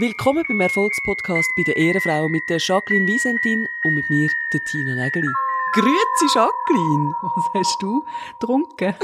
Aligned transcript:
Willkommen 0.00 0.44
beim 0.46 0.60
Erfolgspodcast 0.60 1.50
bei 1.56 1.64
den 1.64 1.74
Ehrenfrauen 1.74 2.30
mit 2.30 2.44
der 2.48 2.58
Jacqueline 2.58 3.08
Wiesentin 3.08 3.66
und 3.82 3.96
mit 3.96 4.08
mir, 4.08 4.30
der 4.52 4.60
Tina 4.60 4.94
Nägeli. 4.94 5.26
Grüezi, 5.72 6.26
Jacqueline! 6.36 7.12
Was 7.20 7.44
hast 7.54 7.82
du 7.82 8.06
getrunken? 8.38 8.94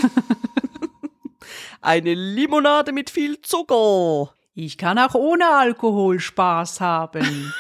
Eine 1.81 2.15
Limonade 2.15 2.93
mit 2.93 3.11
viel 3.11 3.43
Zucker. 3.43 4.37
Ich 4.55 4.79
kann 4.79 5.01
auch 5.01 5.17
ohne 5.17 5.49
Alkohol 5.49 6.21
Spaß 6.21 6.81
haben. 6.81 7.53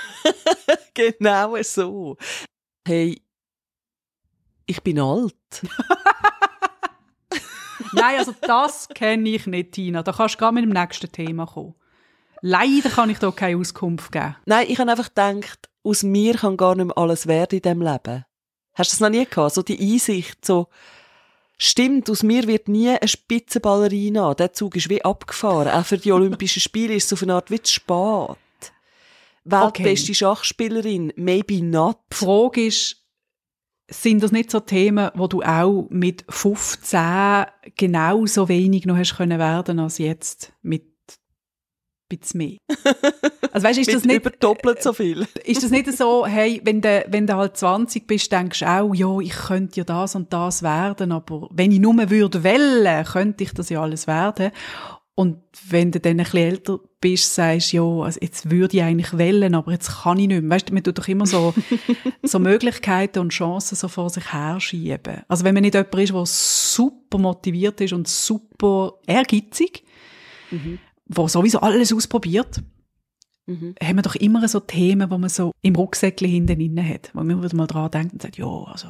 genau 0.95 1.61
so. 1.62 2.16
Hey, 2.87 3.20
ich 4.66 4.80
bin 4.80 5.01
alt. 5.01 5.34
Nein, 7.95 8.16
also 8.16 8.33
das 8.42 8.89
kenne 8.95 9.28
ich 9.28 9.48
nicht, 9.48 9.73
Tina. 9.73 10.05
Da 10.05 10.12
kannst 10.12 10.37
du 10.37 10.39
gar 10.39 10.53
mit 10.53 10.62
dem 10.62 10.70
nächsten 10.70 11.11
Thema 11.11 11.47
kommen. 11.47 11.75
Leider 12.47 12.91
kann 12.91 13.09
ich 13.09 13.19
da 13.19 13.30
keine 13.30 13.57
Auskunft 13.57 14.12
geben. 14.12 14.37
Nein, 14.45 14.66
ich 14.69 14.79
habe 14.79 14.91
einfach 14.91 15.09
gedacht, 15.09 15.71
aus 15.83 16.03
mir 16.03 16.34
kann 16.34 16.59
gar 16.59 16.75
nicht 16.75 16.84
mehr 16.84 16.98
alles 16.98 17.27
werden 17.27 17.57
in 17.57 17.62
diesem 17.62 17.80
Leben. 17.80 18.27
Hast 18.75 18.93
du 18.93 18.97
das 18.97 19.01
noch 19.01 19.09
nie 19.09 19.25
gehabt? 19.25 19.55
So 19.55 19.62
die 19.62 19.80
Einsicht, 19.80 20.45
so, 20.45 20.69
stimmt, 21.57 22.11
aus 22.11 22.23
mir 22.23 22.47
wird 22.47 22.69
nie 22.69 22.91
eine 22.91 23.09
Spitzenballerina. 23.09 24.34
Der 24.34 24.53
Zug 24.53 24.77
ist 24.77 24.91
wie 24.91 25.03
abgefahren. 25.03 25.69
Auch 25.69 25.87
für 25.87 25.97
die 25.97 26.12
Olympischen 26.12 26.61
Spiele 26.61 26.93
ist 26.93 27.07
es 27.07 27.15
auf 27.15 27.23
eine 27.23 27.33
Art 27.33 27.51
wie 27.51 27.62
zu 27.62 27.73
spät. 27.73 28.36
Weltbeste 29.45 30.11
okay. 30.11 30.14
Schachspielerin, 30.14 31.14
maybe 31.17 31.64
not. 31.64 31.97
Die 32.12 32.17
Frage 32.17 32.67
ist, 32.67 33.06
sind 33.89 34.23
das 34.23 34.33
nicht 34.33 34.51
so 34.51 34.61
Themen, 34.61 35.11
wo 35.14 35.29
du 35.29 35.41
auch 35.41 35.86
mit 35.89 36.27
15 36.29 37.47
genauso 37.75 38.51
wenig 38.51 38.84
noch 38.84 38.98
hast 38.98 39.17
können 39.17 39.39
werden 39.39 39.79
als 39.79 39.97
jetzt 39.97 40.53
mit 40.61 40.94
bisschen 42.08 42.38
mehr. 42.38 42.58
Also 43.52 43.69
weißt, 43.69 43.78
ist 43.78 43.94
das 43.94 44.05
nicht 44.05 44.16
über 44.16 44.30
doppelt 44.30 44.83
so 44.83 44.92
viel? 44.92 45.28
Ist 45.44 45.62
das 45.62 45.70
nicht 45.70 45.86
so, 45.92 46.27
hey, 46.27 46.61
wenn 46.64 46.80
du 46.80 47.05
wenn 47.06 47.24
du 47.24 47.36
halt 47.36 47.56
20 47.56 48.05
bist, 48.05 48.33
denkst 48.33 48.58
du 48.58 48.66
auch, 48.66 48.92
ja, 48.92 49.20
ich 49.20 49.30
könnte 49.30 49.77
ja 49.77 49.84
das 49.84 50.16
und 50.16 50.33
das 50.33 50.64
werden, 50.64 51.12
aber 51.12 51.48
wenn 51.52 51.70
ich 51.70 51.78
nur 51.78 52.11
würde 52.11 52.42
wählen, 52.42 53.05
könnte 53.05 53.44
ich 53.44 53.52
das 53.52 53.69
ja 53.69 53.80
alles 53.80 54.08
werden. 54.08 54.50
Und 55.16 55.38
wenn 55.69 55.92
du 55.92 56.00
dann 56.00 56.19
ein 56.19 56.24
bisschen 56.24 56.38
älter 56.41 56.80
bist, 57.00 57.33
sagst 57.33 57.72
du, 57.72 57.77
ja, 57.77 58.05
also 58.05 58.18
jetzt 58.20 58.50
würde 58.50 58.77
ich 58.77 58.83
eigentlich 58.83 59.16
wählen, 59.16 59.55
aber 59.55 59.70
jetzt 59.70 60.02
kann 60.02 60.18
ich 60.18 60.27
nicht 60.27 60.42
mehr. 60.42 60.50
Weißt 60.50 60.68
du, 60.70 60.74
man 60.74 60.83
tut 60.83 60.98
doch 60.98 61.06
immer 61.06 61.27
so, 61.27 61.55
so 62.24 62.41
Möglichkeiten 62.41 63.20
und 63.20 63.28
Chancen 63.28 63.77
so 63.77 63.86
vor 63.86 64.11
sich 64.11 64.33
herschieben. 64.33 65.22
Also 65.28 65.44
wenn 65.44 65.55
man 65.55 65.62
nicht 65.62 65.74
jemand 65.74 65.94
ist, 65.94 66.12
der 66.12 66.27
super 66.27 67.18
motiviert 67.18 67.80
ist 67.80 67.92
und 67.92 68.08
super 68.08 68.94
ehrgeizig, 69.06 69.84
mhm. 70.50 70.80
Wo 71.06 71.28
sowieso 71.28 71.60
alles 71.60 71.92
ausprobiert, 71.92 72.62
mhm. 73.47 73.74
haben 73.83 73.97
wir 73.97 74.02
doch 74.02 74.14
immer 74.14 74.47
so 74.48 74.60
Themen, 74.60 75.11
wo 75.11 75.19
man 75.19 75.30
so 75.30 75.52
im 75.62 75.77
Rucksäckchen 75.77 76.28
hinten 76.28 76.58
drin 76.58 76.88
hat, 76.88 77.11
wo 77.14 77.22
man 77.22 77.42
wieder 77.42 77.56
mal 77.56 77.66
dran 77.66 77.91
denkt 77.91 78.12
und 78.14 78.22
sagt, 78.22 78.38
ja, 78.38 78.46
also. 78.46 78.88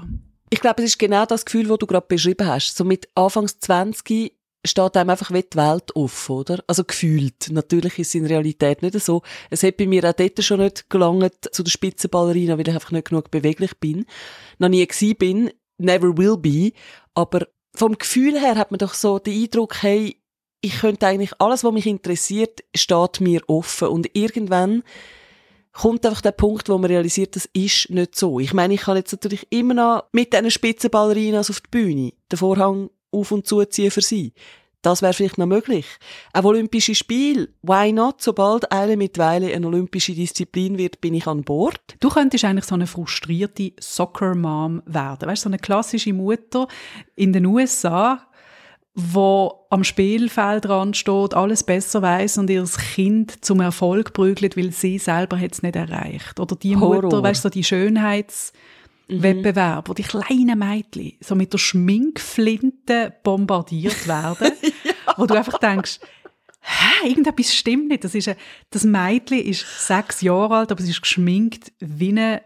Ich 0.51 0.61
glaube, 0.61 0.83
es 0.83 0.91
ist 0.91 0.99
genau 0.99 1.27
das 1.27 1.45
Gefühl, 1.45 1.67
das 1.67 1.79
du 1.79 1.87
gerade 1.87 2.07
beschrieben 2.07 2.47
hast. 2.47 2.77
So 2.77 2.85
mit 2.85 3.09
Anfangs 3.15 3.59
20 3.59 4.33
steht 4.65 4.97
einem 4.97 5.11
einfach 5.11 5.33
wie 5.33 5.43
die 5.43 5.57
Welt 5.57 5.95
auf, 5.95 6.31
oder? 6.31 6.63
Also 6.67 6.85
gefühlt. 6.85 7.51
Natürlich 7.51 7.99
ist 7.99 8.09
es 8.09 8.15
in 8.15 8.27
Realität 8.27 8.83
nicht 8.83 8.99
so. 9.01 9.23
Es 9.51 9.63
hat 9.63 9.77
bei 9.77 9.87
mir 9.87 10.05
auch 10.09 10.13
dort 10.15 10.43
schon 10.43 10.61
nicht 10.61 10.89
gelangt 10.89 11.35
zu 11.53 11.63
der 11.63 11.71
Spitzenballerina, 11.71 12.57
weil 12.57 12.69
ich 12.69 12.75
einfach 12.75 12.93
nicht 12.93 13.09
genug 13.09 13.31
beweglich 13.31 13.79
bin. 13.79 14.07
Noch 14.59 14.69
nie 14.69 14.87
gewesen 14.87 15.17
bin, 15.17 15.51
never 15.79 16.17
will 16.17 16.37
be. 16.37 16.73
Aber 17.15 17.47
vom 17.75 17.99
Gefühl 17.99 18.39
her 18.39 18.57
hat 18.57 18.71
man 18.71 18.79
doch 18.79 18.95
so 18.95 19.19
den 19.19 19.43
Eindruck, 19.43 19.83
hey, 19.83 20.17
ich 20.65 20.81
könnte 20.81 21.07
eigentlich 21.07 21.33
alles, 21.39 21.63
was 21.63 21.73
mich 21.75 21.87
interessiert, 21.87 22.65
steht 22.75 23.21
mir 23.21 23.43
offen. 23.49 23.89
Und 23.89 24.09
irgendwann 24.15 24.83
kommt 25.73 26.07
einfach 26.07 26.23
der 26.23 26.33
Punkt, 26.33 26.71
wo 26.71 26.79
man 26.79 26.91
realisiert, 26.91 27.37
das 27.37 27.45
ist 27.53 27.91
nicht 27.91 28.17
so. 28.17 28.41
Ich 28.41 28.55
meine, 28.55 28.73
ich 28.73 28.81
kann 28.81 28.97
jetzt 28.97 29.13
natürlich 29.13 29.47
immer 29.51 29.75
noch 29.75 30.05
mit 30.13 30.33
diesen 30.33 30.51
Spitzenballerinas 30.51 31.51
auf 31.51 31.61
die 31.61 31.71
Bühne 31.71 32.13
den 32.33 32.39
Vorhang 32.39 32.89
auf- 33.11 33.31
und 33.31 33.47
zuziehen 33.47 33.91
für 33.91 34.01
sie. 34.01 34.33
Das 34.81 35.03
wäre 35.03 35.13
vielleicht 35.13 35.37
noch 35.37 35.47
möglich. 35.47 35.87
Auch 36.33 36.45
Olympische 36.45 36.95
Spiele, 36.95 37.49
why 37.63 37.93
not? 37.93 38.23
Sobald 38.23 38.71
eine 38.73 38.97
mittlerweile 38.97 39.55
eine 39.55 39.67
olympische 39.67 40.15
Disziplin 40.15 40.79
wird, 40.79 41.01
bin 41.01 41.15
ich 41.15 41.27
an 41.27 41.43
Bord. 41.43 41.97
Du 42.01 42.09
könntest 42.09 42.45
eigentlich 42.45 42.67
so 42.67 42.75
eine 42.75 42.87
frustrierte 42.87 43.73
Soccer-Mom 43.81 44.83
werden. 44.87 45.29
Weißt 45.29 45.45
du, 45.45 45.49
so 45.49 45.51
eine 45.51 45.59
klassische 45.59 46.13
Mutter 46.13 46.69
in 47.17 47.33
den 47.33 47.47
USA, 47.47 48.27
wo 48.95 49.67
am 49.71 49.83
Spielfeld 49.83 50.67
dran 50.67 50.95
steht, 50.95 51.35
alles 51.35 51.65
besser 51.65 52.01
weiß 52.01 52.39
und 52.39 52.49
ihr 52.49 52.65
Kind 52.95 53.45
zum 53.45 53.61
Erfolg 53.61 54.13
prügelt, 54.13 54.57
weil 54.57 54.71
sie 54.71 54.99
selber 54.99 55.37
es 55.43 55.63
nicht 55.63 55.75
erreicht. 55.75 56.39
Oder 56.39 56.55
die 56.55 56.77
Horror. 56.77 57.03
Mutter, 57.03 57.23
weißt 57.23 57.45
du, 57.45 57.49
so 57.49 57.51
die 57.51 57.65
Schönheits- 57.65 58.53
mhm. 59.09 59.23
Wo 59.87 59.95
die 59.95 60.03
kleinen 60.03 60.59
Mädchen 60.59 61.13
so 61.21 61.35
mit 61.35 61.53
der 61.53 61.59
Schminkflinte 61.59 63.15
bombardiert 63.23 64.07
werden, 64.07 64.53
ja. 64.85 65.15
wo 65.17 65.27
du 65.27 65.35
einfach 65.35 65.59
denkst, 65.59 65.99
hä, 66.61 67.09
irgendetwas 67.09 67.55
stimmt 67.55 67.89
nicht. 67.89 68.05
Das, 68.05 68.15
ist 68.15 68.29
ein, 68.29 68.37
das 68.71 68.85
Mädchen 68.85 69.41
ist 69.41 69.87
sechs 69.87 70.21
Jahre 70.21 70.57
alt, 70.57 70.73
aber 70.73 70.83
sie 70.83 70.91
ist 70.91 71.03
geschminkt 71.03 71.73
wie 71.81 72.11
eine 72.11 72.43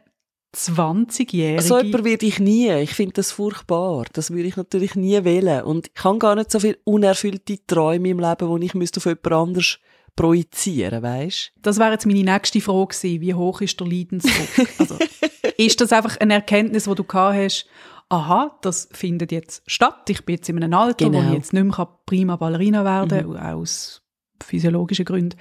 20-Jährige. 0.54 1.62
So 1.62 1.78
jemand 1.78 2.04
werde 2.04 2.26
ich 2.26 2.38
nie. 2.38 2.70
Ich 2.80 2.94
finde 2.94 3.14
das 3.14 3.32
furchtbar. 3.32 4.06
Das 4.12 4.30
würde 4.30 4.48
ich 4.48 4.56
natürlich 4.56 4.94
nie 4.94 5.22
wählen. 5.24 5.62
Und 5.62 5.90
ich 5.94 6.04
habe 6.04 6.18
gar 6.18 6.34
nicht 6.34 6.50
so 6.50 6.60
viele 6.60 6.78
unerfüllte 6.84 7.58
Träume 7.66 8.08
im 8.08 8.20
Leben, 8.20 8.60
die 8.60 8.66
ich 8.66 8.74
müsste 8.74 8.98
auf 8.98 9.04
jemand 9.04 9.32
anderes 9.32 9.78
projizieren, 10.16 11.02
weißt? 11.02 11.52
Das 11.62 11.78
wäre 11.78 11.92
jetzt 11.92 12.06
meine 12.06 12.24
nächste 12.24 12.60
Frage 12.60 12.88
gewesen. 12.88 13.20
Wie 13.20 13.34
hoch 13.34 13.60
ist 13.60 13.78
der 13.78 13.86
Leidensdruck? 13.86 14.68
also, 14.78 14.98
ist 15.56 15.80
das 15.80 15.92
einfach 15.92 16.16
eine 16.18 16.34
Erkenntnis, 16.34 16.84
die 16.84 16.94
du 16.94 17.04
gehabt 17.04 17.36
hast? 17.36 17.66
Aha, 18.08 18.58
das 18.62 18.88
findet 18.90 19.32
jetzt 19.32 19.62
statt. 19.66 20.08
Ich 20.08 20.24
bin 20.24 20.36
jetzt 20.36 20.48
in 20.48 20.56
einem 20.56 20.74
Alter, 20.74 21.10
genau. 21.10 21.22
wo 21.22 21.28
ich 21.28 21.34
jetzt 21.34 21.52
nicht 21.52 21.62
mehr 21.62 21.88
prima 22.06 22.36
Ballerina 22.36 22.84
werden 22.84 23.10
kann, 23.10 23.30
mhm. 23.30 23.36
aus 23.36 24.02
physiologischen 24.42 25.04
Gründen. 25.04 25.36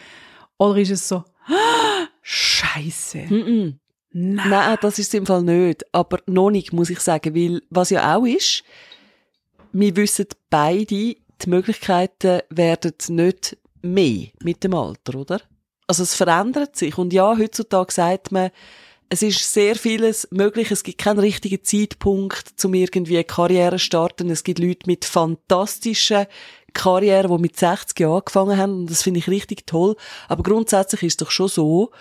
Oder 0.57 0.79
ist 0.79 0.91
es 0.91 1.07
so, 1.07 1.23
ah, 1.47 2.07
Scheiße. 2.22 3.19
Mhm. 3.29 3.79
Nein. 4.19 4.50
Nein, 4.50 4.78
das 4.81 4.97
ist 4.97 5.09
es 5.09 5.13
im 5.13 5.28
Fall 5.28 5.44
nicht. 5.44 5.85
Aber 5.94 6.17
noch 6.25 6.50
nicht, 6.50 6.73
muss 6.73 6.89
ich 6.89 7.00
sagen. 7.01 7.35
Weil, 7.35 7.61
was 7.69 7.91
ja 7.91 8.16
auch 8.16 8.25
ist, 8.25 8.63
wir 9.73 9.95
wissen 9.95 10.25
beide, 10.50 10.85
die 10.85 11.17
Möglichkeiten 11.45 12.41
werden 12.50 12.94
nicht 13.09 13.57
mehr 13.83 14.29
mit 14.41 14.63
dem 14.63 14.73
Alter, 14.73 15.19
oder? 15.19 15.41
Also 15.85 16.01
es 16.01 16.16
verändert 16.16 16.75
sich. 16.75 16.97
Und 16.97 17.13
ja, 17.13 17.38
heutzutage 17.38 17.94
sagt 17.94 18.31
man, 18.31 18.50
es 19.09 19.22
ist 19.22 19.53
sehr 19.53 19.75
vieles 19.75 20.28
möglich. 20.31 20.72
Es 20.72 20.84
gibt 20.84 20.97
keinen 20.97 21.19
richtigen 21.19 21.63
Zeitpunkt, 21.63 22.53
um 22.66 22.73
irgendwie 22.73 23.17
eine 23.17 23.23
Karriere 23.23 23.75
zu 23.75 23.85
starten. 23.85 24.31
Es 24.31 24.44
gibt 24.44 24.57
Leute 24.57 24.88
mit 24.88 25.05
fantastischen 25.05 26.25
Karrieren, 26.73 27.31
die 27.31 27.41
mit 27.41 27.55
60 27.55 27.99
Jahren 27.99 28.17
angefangen 28.17 28.57
haben. 28.57 28.73
Und 28.79 28.89
das 28.89 29.03
finde 29.03 29.19
ich 29.19 29.28
richtig 29.28 29.67
toll. 29.67 29.95
Aber 30.28 30.41
grundsätzlich 30.41 31.03
ist 31.03 31.13
es 31.13 31.17
doch 31.17 31.31
schon 31.31 31.49
so, 31.49 31.91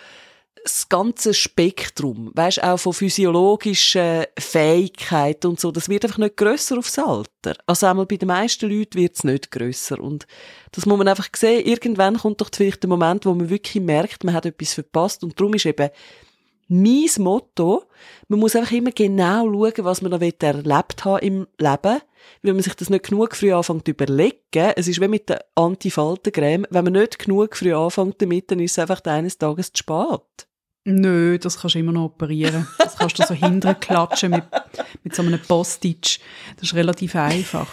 das 0.66 0.88
ganze 0.88 1.32
Spektrum, 1.32 2.30
weißt 2.34 2.62
auch 2.62 2.78
von 2.78 2.92
physiologischen 2.92 4.24
Fähigkeiten 4.38 5.48
und 5.48 5.60
so, 5.60 5.70
das 5.70 5.88
wird 5.88 6.04
einfach 6.04 6.18
nicht 6.18 6.36
grösser 6.36 6.78
aufs 6.78 6.98
Alter. 6.98 7.54
Also 7.66 7.86
einmal 7.86 8.06
bei 8.06 8.16
den 8.16 8.28
meisten 8.28 8.68
Leuten 8.68 8.98
wird 8.98 9.14
es 9.14 9.24
nicht 9.24 9.50
grösser 9.50 10.00
und 10.00 10.26
das 10.72 10.84
muss 10.84 10.98
man 10.98 11.08
einfach 11.08 11.28
sehen. 11.34 11.64
Irgendwann 11.64 12.18
kommt 12.18 12.40
doch 12.40 12.50
vielleicht 12.54 12.82
der 12.82 12.88
Moment, 12.88 13.26
wo 13.26 13.34
man 13.34 13.48
wirklich 13.48 13.82
merkt, 13.82 14.24
man 14.24 14.34
hat 14.34 14.46
etwas 14.46 14.74
verpasst 14.74 15.22
und 15.22 15.38
darum 15.38 15.54
ist 15.54 15.66
eben 15.66 15.88
mein 16.68 17.08
Motto, 17.18 17.84
man 18.26 18.40
muss 18.40 18.56
einfach 18.56 18.72
immer 18.72 18.90
genau 18.90 19.44
schauen, 19.44 19.84
was 19.84 20.02
man 20.02 20.10
noch 20.10 20.20
erlebt 20.20 21.04
haben 21.04 21.18
im 21.20 21.46
Leben. 21.58 22.00
Wenn 22.42 22.54
man 22.54 22.62
sich 22.62 22.74
das 22.74 22.90
nicht 22.90 23.08
genug 23.08 23.36
früh 23.36 23.52
anfängt 23.52 23.84
zu 23.84 23.92
überlegen, 23.92 24.72
es 24.74 24.88
ist 24.88 25.00
wie 25.00 25.06
mit 25.06 25.28
der 25.28 25.44
Antifaltencreme, 25.54 26.66
wenn 26.70 26.84
man 26.84 26.94
nicht 26.94 27.20
genug 27.20 27.56
früh 27.56 27.72
anfängt 27.72 28.20
damit, 28.20 28.50
dann 28.50 28.58
ist 28.58 28.72
es 28.72 28.78
einfach 28.80 29.00
eines 29.04 29.38
Tages 29.38 29.72
zu 29.72 29.78
spät. 29.78 30.48
Nö, 30.88 31.36
das 31.36 31.58
kannst 31.58 31.74
du 31.74 31.80
immer 31.80 31.90
noch 31.90 32.04
operieren. 32.04 32.68
Das 32.78 32.96
kannst 32.96 33.18
du 33.18 33.24
so 33.24 33.34
hinten 33.34 33.78
klatschen 33.80 34.30
mit, 34.30 34.44
mit 35.02 35.16
so 35.16 35.22
einem 35.22 35.40
Postage. 35.40 36.20
Das 36.54 36.68
ist 36.68 36.74
relativ 36.74 37.16
einfach. 37.16 37.66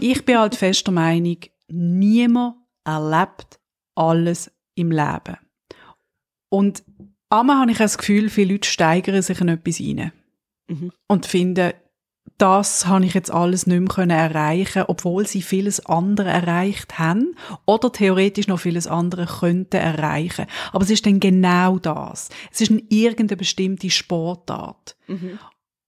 Ich 0.00 0.22
bin 0.26 0.38
halt 0.38 0.54
fester 0.54 0.92
Meinung, 0.92 1.38
niemand 1.68 2.56
erlebt 2.84 3.58
alles 3.94 4.52
im 4.74 4.90
Leben. 4.90 5.38
Und 6.50 6.84
einmal 7.30 7.56
habe 7.56 7.70
ich 7.70 7.78
das 7.78 7.96
Gefühl, 7.96 8.28
viele 8.28 8.52
Leute 8.52 8.68
steigern 8.68 9.22
sich 9.22 9.40
in 9.40 9.48
etwas 9.48 9.80
rein. 9.80 10.12
Mhm. 10.68 10.92
Und 11.08 11.24
finden, 11.24 11.72
das 12.36 12.86
habe 12.86 13.04
ich 13.04 13.14
jetzt 13.14 13.30
alles 13.30 13.66
nicht 13.66 13.80
mehr 13.80 13.88
können 13.88 14.10
erreichen, 14.10 14.84
obwohl 14.86 15.26
sie 15.26 15.42
vieles 15.42 15.84
andere 15.86 16.28
erreicht 16.28 16.98
haben 16.98 17.34
oder 17.64 17.92
theoretisch 17.92 18.48
noch 18.48 18.60
vieles 18.60 18.86
andere 18.86 19.26
könnten 19.26 19.76
erreichen. 19.76 20.46
Aber 20.72 20.84
es 20.84 20.90
ist 20.90 21.06
dann 21.06 21.20
genau 21.20 21.78
das. 21.78 22.28
Es 22.52 22.60
ist 22.60 22.70
eine 22.70 22.82
irgendeine 22.88 23.36
bestimmte 23.36 23.90
Sportart. 23.90 24.96
Mhm. 25.06 25.38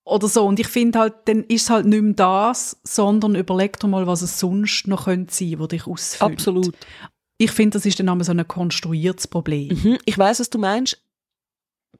Oder 0.04 0.28
so. 0.28 0.46
Und 0.46 0.58
ich 0.58 0.66
finde 0.66 0.98
halt, 0.98 1.14
dann 1.26 1.44
ist 1.44 1.62
es 1.62 1.70
halt 1.70 1.86
nicht 1.86 2.02
mehr 2.02 2.14
das, 2.14 2.80
sondern 2.82 3.34
überleg 3.34 3.78
dir 3.78 3.86
mal, 3.86 4.06
was 4.06 4.22
es 4.22 4.40
sonst 4.40 4.88
noch 4.88 5.04
könnte 5.04 5.32
sein, 5.32 5.58
was 5.58 5.68
dich 5.68 5.86
ausfüllt. 5.86 6.32
Absolut. 6.32 6.74
ich 7.38 7.52
finde, 7.52 7.78
das 7.78 7.86
ist 7.86 8.00
dann 8.00 8.08
einmal 8.08 8.24
so 8.24 8.32
ein 8.32 8.48
konstruiertes 8.48 9.28
Problem. 9.28 9.68
Mhm. 9.68 9.98
Ich 10.04 10.18
weiß, 10.18 10.40
was 10.40 10.50
du 10.50 10.58
meinst. 10.58 11.02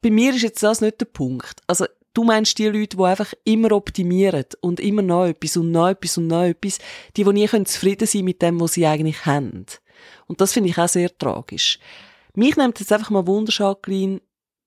Bei 0.03 0.11
mir 0.11 0.35
ist 0.35 0.43
jetzt 0.43 0.63
das 0.63 0.81
nicht 0.81 1.01
der 1.01 1.07
Punkt. 1.07 1.61
Also, 1.67 1.87
du 2.15 2.25
meinst 2.25 2.59
die 2.59 2.69
Leute, 2.69 2.97
die 2.97 3.03
einfach 3.03 3.33
immer 3.45 3.73
optimieren 3.73 4.45
und 4.61 4.81
immer 4.81 5.03
noch 5.03 5.27
etwas 5.27 5.57
und 5.57 5.71
noch 5.71 5.89
etwas 5.89 6.19
und 6.19 6.27
noch 6.27 6.45
etwas, 6.45 6.79
die, 7.17 7.25
die 7.25 7.33
nie 7.33 7.65
zufrieden 7.65 8.07
sein 8.07 8.25
mit 8.25 8.43
dem, 8.43 8.61
was 8.61 8.75
sie 8.75 8.87
eigentlich 8.87 9.27
haben. 9.27 9.67
Und 10.27 10.41
das 10.41 10.53
finde 10.53 10.71
ich 10.71 10.79
auch 10.79 10.89
sehr 10.89 11.17
tragisch. 11.17 11.79
Mich 12.35 12.57
nimmt 12.57 12.81
jetzt 12.81 12.93
einfach 12.93 13.11
mal 13.11 13.27
Wunder, 13.27 13.53
Jacqueline, 13.55 14.21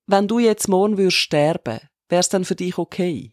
wenn 0.07 0.27
du 0.27 0.39
jetzt 0.39 0.67
morgen 0.67 0.97
würdest 0.97 1.17
sterben, 1.17 1.79
wäre 2.09 2.19
es 2.19 2.29
dann 2.29 2.45
für 2.45 2.55
dich 2.55 2.77
okay? 2.77 3.31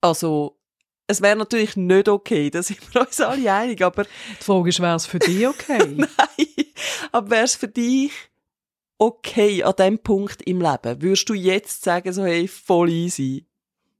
Also, 0.00 0.58
es 1.06 1.20
wäre 1.22 1.36
natürlich 1.36 1.76
nicht 1.76 2.08
okay, 2.08 2.50
da 2.50 2.62
sind 2.62 2.80
wir 2.92 3.02
uns 3.02 3.20
alle 3.20 3.52
einig, 3.52 3.82
aber... 3.82 4.04
Die 4.04 4.44
Frage 4.44 4.68
ist, 4.68 4.80
wäre 4.80 4.96
es 4.96 5.06
für 5.06 5.18
dich 5.18 5.46
okay? 5.46 5.86
Nein, 5.96 6.66
aber 7.12 7.30
wäre 7.30 7.44
es 7.44 7.54
für 7.54 7.68
dich 7.68 8.12
okay 9.00 9.62
an 9.64 9.74
dem 9.78 9.98
Punkt 9.98 10.42
im 10.42 10.60
Leben? 10.60 11.02
Würdest 11.02 11.28
du 11.28 11.34
jetzt 11.34 11.82
sagen, 11.82 12.12
so, 12.12 12.22
hey, 12.24 12.46
voll 12.46 12.90
easy? 12.90 13.46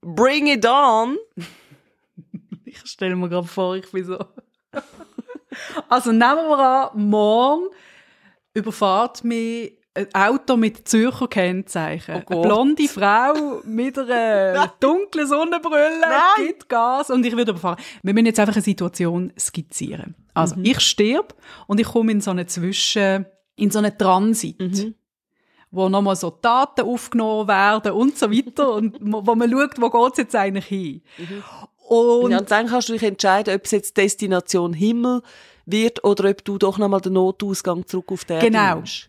Bring 0.00 0.47
it 0.47 0.67
on! 0.67 1.19
ich 2.64 2.79
stelle 2.85 3.17
mir 3.17 3.29
gerade 3.29 3.49
vor, 3.49 3.76
ich 3.76 3.91
bin 3.91 4.05
so... 4.05 4.19
also 5.88 6.12
nehmen 6.12 6.49
wir 6.49 6.58
an, 6.58 7.08
morgen 7.08 7.69
überfahrt 8.55 9.25
mich 9.25 9.79
ein 9.94 10.14
Auto 10.14 10.56
mit 10.56 10.87
Zürcher 10.88 11.29
Kennzeichen. 11.29 12.23
Oh 12.29 12.32
eine 12.32 12.43
blonde 12.43 12.88
Frau 12.88 13.61
mit 13.64 13.99
einer 13.99 14.73
dunklen 14.81 15.26
Sonnenbrille 15.26 16.00
Nein. 16.00 16.46
gibt 16.46 16.69
Gas 16.69 17.11
und 17.11 17.25
ich 17.26 17.37
würde 17.37 17.53
überfahren. 17.53 17.79
Wir 18.03 18.14
müssen 18.14 18.26
jetzt 18.26 18.38
einfach 18.38 18.55
eine 18.55 18.62
Situation 18.62 19.32
skizzieren. 19.38 20.14
Also 20.35 20.56
mhm. 20.56 20.64
ich 20.64 20.81
sterbe 20.81 21.35
und 21.67 21.81
ich 21.81 21.88
komme 21.88 22.12
in 22.12 22.20
so 22.20 22.31
eine 22.31 22.46
Zwischen, 22.46 23.26
in 23.61 23.71
so 23.71 23.79
eine 23.79 23.97
Transit. 23.97 24.61
Mhm 24.61 24.95
wo 25.73 25.89
nochmal 25.89 26.17
so 26.17 26.31
Daten 26.31 26.81
aufgenommen 26.81 27.49
werden 27.49 27.93
und 27.93 28.19
so 28.19 28.31
weiter 28.31 28.73
und 28.75 28.97
wo 29.01 29.35
man 29.35 29.51
schaut, 29.51 29.81
wo 29.81 29.89
geht's 29.89 30.19
jetzt 30.19 30.35
eigentlich 30.35 30.67
hin. 30.67 31.03
Mhm. 31.17 31.45
Und, 31.89 32.31
ja, 32.31 32.39
und 32.39 32.51
dann 32.51 32.67
kannst 32.69 32.89
du 32.89 32.93
dich 32.93 33.03
entscheiden, 33.03 33.55
ob 33.55 33.65
es 33.65 33.71
jetzt 33.73 33.97
Destination 33.97 34.73
Himmel 34.73 35.23
wird 35.67 36.05
oder 36.05 36.31
ob 36.31 36.45
du 36.45 36.59
doch 36.59 36.79
nochmal 36.79 37.01
den 37.01 37.15
Notausgang 37.15 37.87
zurück 37.87 38.12
auf 38.12 38.25
der 38.25 38.41
Genau. 38.41 38.77
Nimmst. 38.77 39.09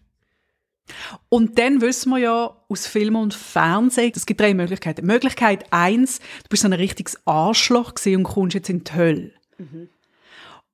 Und 1.30 1.58
dann 1.58 1.80
wissen 1.80 2.10
wir 2.10 2.18
ja 2.18 2.58
aus 2.68 2.88
Film 2.88 3.16
und 3.16 3.34
Fernsehen, 3.34 4.12
es 4.16 4.26
gibt 4.26 4.42
drei 4.42 4.54
Möglichkeiten. 4.54 5.06
Möglichkeit 5.06 5.66
eins, 5.72 6.20
du 6.20 6.50
bist 6.50 6.64
so 6.64 6.68
ein 6.68 6.74
richtiges 6.74 7.20
Arschloch 7.26 7.94
und 8.06 8.24
kommst 8.24 8.56
jetzt 8.56 8.70
in 8.70 8.84
die 8.84 8.94
Hölle. 8.94 9.32
Mhm. 9.58 9.90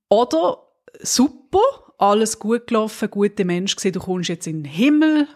Oder 0.09 0.63
super, 1.01 1.86
alles 1.97 2.39
gut 2.39 2.67
gelaufen, 2.67 3.09
guter 3.09 3.45
Mensch 3.45 3.75
gesehen, 3.75 3.93
du 3.93 3.99
kommst 3.99 4.29
jetzt 4.29 4.47
in 4.47 4.63
den 4.63 4.71
Himmel. 4.71 5.27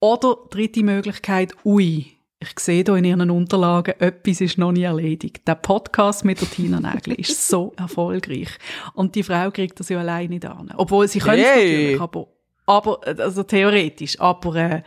Oder 0.00 0.36
dritte 0.50 0.82
Möglichkeit, 0.82 1.54
ui, 1.64 2.06
ich 2.40 2.58
sehe 2.58 2.82
hier 2.82 2.96
in 2.96 3.04
Ihren 3.04 3.30
Unterlagen, 3.30 3.94
etwas 4.00 4.40
ist 4.40 4.58
noch 4.58 4.72
nie 4.72 4.82
erledigt. 4.82 5.46
Der 5.46 5.54
Podcast 5.54 6.24
mit 6.24 6.40
der 6.40 6.50
Tina 6.50 6.80
Nägel 6.80 7.14
ist 7.14 7.46
so 7.46 7.72
erfolgreich. 7.76 8.48
Und 8.94 9.14
die 9.14 9.22
Frau 9.22 9.50
kriegt 9.52 9.78
das 9.78 9.90
ja 9.90 10.00
alleine 10.00 10.30
nicht 10.30 10.44
an. 10.44 10.72
Obwohl 10.76 11.06
sie 11.06 11.20
hey. 11.22 11.40
es 11.40 11.46
natürlich, 11.46 12.00
aber 12.00 12.26
aber, 12.66 13.00
äh, 13.06 13.20
also 13.20 13.42
theoretisch, 13.42 14.18
aber, 14.20 14.56
äh, 14.56 14.82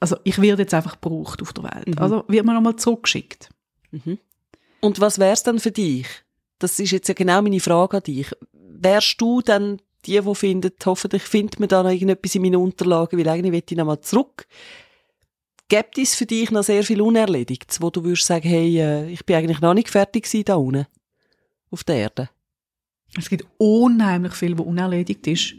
also 0.00 0.16
ich 0.24 0.40
werde 0.40 0.62
jetzt 0.62 0.74
einfach 0.74 1.00
gebraucht 1.00 1.42
auf 1.42 1.52
der 1.52 1.64
Welt. 1.64 1.88
Mhm. 1.88 1.98
Also 1.98 2.24
wird 2.28 2.44
man 2.44 2.54
nochmal 2.54 2.76
zurückgeschickt. 2.76 3.50
Mhm. 3.90 4.18
Und 4.80 5.00
was 5.00 5.18
wär's 5.18 5.42
dann 5.42 5.58
für 5.58 5.70
dich? 5.70 6.06
Das 6.58 6.78
ist 6.78 6.90
jetzt 6.90 7.08
ja 7.08 7.14
genau 7.14 7.42
meine 7.42 7.60
Frage 7.60 7.98
an 7.98 8.02
dich. 8.02 8.30
Wärst 8.52 9.20
du 9.20 9.40
dann 9.40 9.80
die, 10.06 10.20
die 10.20 10.34
findet, 10.34 10.84
hoffentlich 10.86 11.22
findet 11.22 11.60
man 11.60 11.68
da 11.68 11.82
noch 11.82 11.90
irgendetwas 11.90 12.34
in 12.34 12.42
meinen 12.42 12.56
Unterlagen, 12.56 13.18
weil 13.18 13.28
eigentlich 13.28 13.52
will 13.52 13.62
ich 13.68 13.76
nochmal 13.76 14.00
zurück. 14.00 14.46
Gibt 15.68 15.98
es 15.98 16.14
für 16.14 16.26
dich 16.26 16.50
noch 16.50 16.62
sehr 16.62 16.84
viel 16.84 17.00
Unerledigtes, 17.00 17.82
wo 17.82 17.90
du 17.90 18.04
würdest 18.04 18.26
sagen, 18.26 18.48
hey, 18.48 18.78
äh, 18.78 19.10
ich 19.10 19.24
bin 19.24 19.36
eigentlich 19.36 19.60
noch 19.60 19.74
nicht 19.74 19.88
fertig 19.88 20.28
da 20.44 20.54
unten, 20.54 20.86
auf 21.70 21.82
der 21.82 21.96
Erde? 21.96 22.30
Es 23.18 23.28
gibt 23.28 23.46
unheimlich 23.58 24.34
viel, 24.34 24.56
was 24.58 24.66
unerledigt 24.66 25.26
ist 25.26 25.54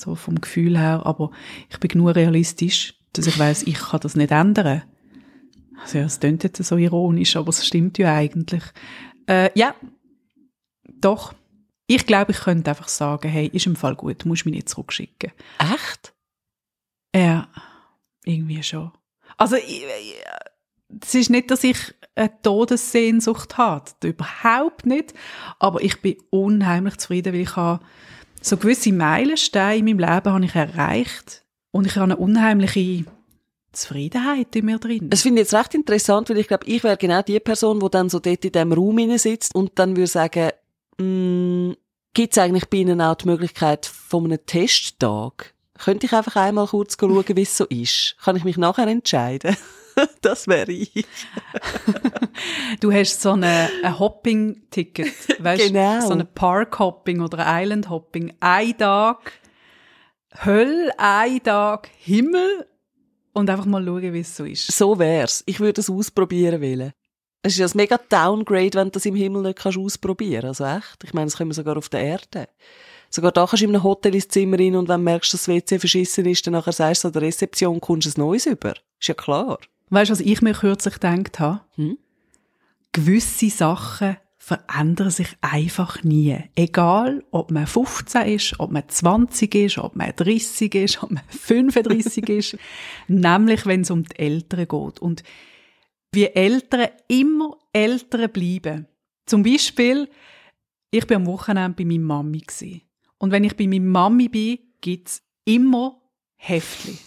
so 0.00 0.14
vom 0.14 0.40
Gefühl 0.40 0.78
her, 0.78 1.02
aber 1.04 1.30
ich 1.68 1.78
bin 1.78 1.88
genug 1.88 2.14
realistisch, 2.14 2.94
dass 3.12 3.26
ich 3.26 3.38
weiß, 3.38 3.64
ich 3.64 3.78
kann 3.78 4.00
das 4.00 4.16
nicht 4.16 4.30
ändern. 4.30 4.82
Also 5.80 5.98
ja, 5.98 6.04
es 6.04 6.20
klingt 6.20 6.42
jetzt 6.42 6.62
so 6.62 6.76
ironisch, 6.76 7.36
aber 7.36 7.50
es 7.50 7.66
stimmt 7.66 7.98
ja 7.98 8.14
eigentlich. 8.14 8.62
Äh, 9.26 9.50
ja, 9.54 9.74
doch. 11.00 11.34
Ich 11.92 12.06
glaube, 12.06 12.30
ich 12.30 12.38
könnte 12.38 12.70
einfach 12.70 12.86
sagen, 12.86 13.28
hey, 13.28 13.48
ist 13.52 13.66
im 13.66 13.74
Fall 13.74 13.96
gut, 13.96 14.22
du 14.22 14.28
musst 14.28 14.46
mich 14.46 14.54
nicht 14.54 14.68
zurückschicken. 14.68 15.32
Echt? 15.58 16.14
Ja, 17.12 17.48
irgendwie 18.24 18.62
schon. 18.62 18.92
Also, 19.36 19.56
es 19.56 21.14
ist 21.16 21.30
nicht, 21.30 21.50
dass 21.50 21.64
ich 21.64 21.92
eine 22.14 22.30
Todessehnsucht 22.42 23.58
habe. 23.58 23.90
Überhaupt 24.04 24.86
nicht. 24.86 25.14
Aber 25.58 25.82
ich 25.82 26.00
bin 26.00 26.14
unheimlich 26.30 26.96
zufrieden, 26.98 27.32
weil 27.32 27.40
ich 27.40 27.56
habe 27.56 27.84
so 28.40 28.56
gewisse 28.56 28.92
Meilensteine 28.92 29.78
in 29.78 29.96
meinem 29.96 29.98
Leben 29.98 30.32
habe 30.32 30.44
ich 30.44 30.54
erreicht 30.54 31.44
und 31.72 31.88
ich 31.88 31.96
habe 31.96 32.04
eine 32.04 32.18
unheimliche 32.18 33.04
Zufriedenheit 33.72 34.54
in 34.54 34.64
mir 34.64 34.78
drin. 34.78 35.10
Das 35.10 35.22
finde 35.22 35.42
ich 35.42 35.46
jetzt 35.46 35.54
recht 35.54 35.74
interessant, 35.74 36.30
weil 36.30 36.38
ich 36.38 36.46
glaube, 36.46 36.66
ich 36.66 36.84
wäre 36.84 36.96
genau 36.96 37.22
die 37.22 37.40
Person, 37.40 37.80
die 37.80 37.90
dann 37.90 38.08
so 38.08 38.20
dort 38.20 38.44
in 38.44 38.52
diesem 38.52 38.72
Raum 38.72 39.18
sitzt 39.18 39.56
und 39.56 39.76
dann 39.76 39.96
würde 39.96 40.06
sagen, 40.06 40.50
gibt 42.14 42.32
es 42.32 42.38
eigentlich 42.38 42.68
bei 42.68 42.78
Ihnen 42.78 43.00
auch 43.00 43.16
die 43.16 43.28
Möglichkeit 43.28 43.86
von 43.86 44.24
einem 44.24 44.44
Testtag? 44.46 45.54
Könnte 45.78 46.06
ich 46.06 46.12
einfach 46.12 46.36
einmal 46.36 46.66
kurz 46.66 46.96
schauen, 46.98 47.24
wie 47.36 47.42
es 47.42 47.56
so 47.56 47.64
ist? 47.66 48.16
Kann 48.22 48.36
ich 48.36 48.44
mich 48.44 48.56
nachher 48.56 48.86
entscheiden? 48.86 49.56
das 50.20 50.46
wäre 50.46 50.70
ich. 50.70 51.06
du 52.80 52.92
hast 52.92 53.20
so 53.20 53.32
eine, 53.32 53.70
ein 53.82 53.98
Hopping-Ticket, 53.98 55.38
weißt 55.42 55.68
genau. 55.68 56.00
so 56.06 56.12
ein 56.12 56.26
Park-Hopping 56.34 57.20
oder 57.20 57.46
ein 57.46 57.64
Island-Hopping. 57.64 58.34
Ein 58.40 58.76
Tag 58.76 59.32
Hölle, 60.44 60.92
ein 60.98 61.42
Tag 61.42 61.90
Himmel 61.98 62.66
und 63.32 63.50
einfach 63.50 63.66
mal 63.66 63.84
schauen, 63.84 64.12
wie 64.12 64.20
es 64.20 64.36
so 64.36 64.44
ist. 64.44 64.70
So 64.70 64.98
wär's. 64.98 65.42
Ich 65.46 65.60
würde 65.60 65.80
es 65.80 65.90
ausprobieren 65.90 66.60
wollen. 66.60 66.92
Es 67.42 67.52
ist 67.54 67.58
ja 67.58 67.66
ein 67.66 67.72
mega 67.74 67.98
Downgrade, 68.08 68.74
wenn 68.74 68.88
du 68.88 68.92
das 68.92 69.06
im 69.06 69.14
Himmel 69.14 69.42
nicht 69.42 69.58
kannst 69.58 69.78
ausprobieren 69.78 70.42
kannst. 70.42 70.60
Also 70.60 70.78
echt. 70.78 71.04
Ich 71.04 71.14
meine, 71.14 71.26
das 71.26 71.36
können 71.36 71.50
wir 71.50 71.54
sogar 71.54 71.76
auf 71.76 71.88
der 71.88 72.00
Erde. 72.00 72.48
Sogar 73.08 73.32
da 73.32 73.46
kannst 73.46 73.62
du 73.62 73.66
in 73.66 73.74
einem 73.74 73.82
Hotel 73.82 74.14
ins 74.14 74.28
Zimmer 74.28 74.58
rein 74.58 74.76
und 74.76 74.88
wenn 74.88 75.00
du 75.00 75.04
merkst, 75.04 75.34
dass 75.34 75.44
das 75.44 75.48
WC 75.48 75.78
verschissen 75.78 76.26
ist, 76.26 76.46
dann 76.46 76.52
nachher 76.52 76.72
sagst 76.72 77.02
du 77.02 77.08
an 77.08 77.12
der 77.12 77.22
Rezeption, 77.22 77.80
kommst 77.80 78.06
du 78.06 78.10
ein 78.10 78.24
neues 78.24 78.46
über. 78.46 78.74
Ist 79.00 79.08
ja 79.08 79.14
klar. 79.14 79.58
Weißt 79.88 80.10
du, 80.10 80.12
was 80.12 80.20
ich 80.20 80.42
mir 80.42 80.52
kürzlich 80.52 80.94
gedacht 80.94 81.40
habe? 81.40 81.60
Hm? 81.74 81.98
Gewisse 82.92 83.50
Sachen 83.50 84.16
verändern 84.36 85.10
sich 85.10 85.28
einfach 85.40 86.02
nie. 86.02 86.38
Egal, 86.54 87.24
ob 87.30 87.50
man 87.50 87.66
15 87.66 88.22
ist, 88.28 88.60
ob 88.60 88.70
man 88.70 88.88
20 88.88 89.54
ist, 89.54 89.78
ob 89.78 89.96
man 89.96 90.12
30 90.14 90.74
ist, 90.74 91.02
ob 91.02 91.10
man 91.10 91.22
35 91.28 92.28
ist. 92.28 92.56
Nämlich, 93.08 93.66
wenn 93.66 93.82
es 93.82 93.90
um 93.90 94.04
die 94.04 94.18
Eltern 94.18 94.66
geht. 94.66 94.98
Und 95.00 95.22
wie 96.12 96.26
Eltern 96.26 96.88
immer 97.08 97.56
Eltern 97.72 98.30
bleiben. 98.30 98.86
Zum 99.26 99.42
Beispiel, 99.42 100.08
ich 100.90 101.06
bin 101.06 101.18
am 101.18 101.26
Wochenende 101.26 101.76
bei 101.76 101.84
meiner 101.84 102.04
Mami. 102.04 102.42
Und 103.18 103.30
wenn 103.30 103.44
ich 103.44 103.56
bei 103.56 103.66
meiner 103.66 103.84
Mami 103.84 104.28
bin, 104.28 104.58
gibt's 104.80 105.22
immer 105.44 106.00
Heftchen. 106.36 106.98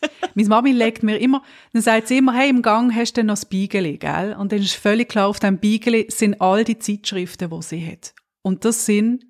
Meine 0.34 0.48
Mami 0.48 0.72
legt 0.72 1.02
mir 1.02 1.18
immer, 1.18 1.42
dann 1.72 1.82
sagt 1.82 2.08
sie 2.08 2.18
immer, 2.18 2.34
hey, 2.34 2.50
im 2.50 2.62
Gang 2.62 2.94
hast 2.94 3.16
du 3.16 3.24
noch 3.24 3.32
das 3.32 3.46
Beigeli, 3.46 3.96
gell? 3.96 4.36
Und 4.38 4.52
dann 4.52 4.60
ist 4.60 4.74
völlig 4.74 5.08
klar, 5.08 5.28
auf 5.28 5.40
dem 5.40 5.58
Beigeli 5.58 6.06
sind 6.10 6.40
all 6.40 6.64
die 6.64 6.78
Zeitschriften, 6.78 7.50
die 7.50 7.62
sie 7.62 7.86
hat. 7.86 8.14
Und 8.42 8.64
das 8.64 8.84
sind 8.86 9.24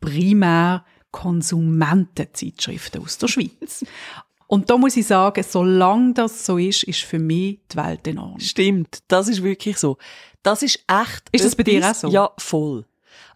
primär 0.00 0.84
Konsumentenzeitschriften 1.10 3.02
aus 3.02 3.18
der 3.18 3.28
Schweiz. 3.28 3.84
Und 4.48 4.70
da 4.70 4.78
muss 4.78 4.96
ich 4.96 5.06
sagen, 5.06 5.44
solange 5.46 6.14
das 6.14 6.44
so 6.44 6.56
ist, 6.56 6.82
ist 6.84 7.02
für 7.02 7.18
mich 7.18 7.60
die 7.70 7.76
Welt 7.76 8.06
in 8.06 8.18
Ordnung. 8.18 8.40
Stimmt, 8.40 9.00
das 9.06 9.28
ist 9.28 9.42
wirklich 9.42 9.76
so. 9.76 9.98
Das 10.42 10.62
ist 10.62 10.80
echt. 10.88 11.28
Ist 11.32 11.44
das 11.44 11.54
bei 11.54 11.64
dir 11.64 11.88
auch 11.88 11.94
so? 11.94 12.08
Ja, 12.08 12.30
voll. 12.38 12.86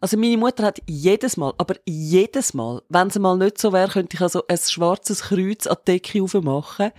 Also 0.01 0.17
meine 0.17 0.39
Mutter 0.39 0.65
hat 0.65 0.81
jedes 0.87 1.37
Mal, 1.37 1.53
aber 1.59 1.75
jedes 1.87 2.55
Mal, 2.55 2.83
wenn 2.89 3.09
es 3.09 3.19
mal 3.19 3.37
nicht 3.37 3.59
so 3.59 3.75
wäre, 3.75 3.91
könnte 3.91 4.17
ich 4.17 4.23
also 4.23 4.43
ein 4.49 4.57
schwarzes 4.57 5.23
Kreuz 5.23 5.67
an 5.67 5.77
die 5.87 5.93
Decke 5.93 6.23
aufmachen. 6.23 6.93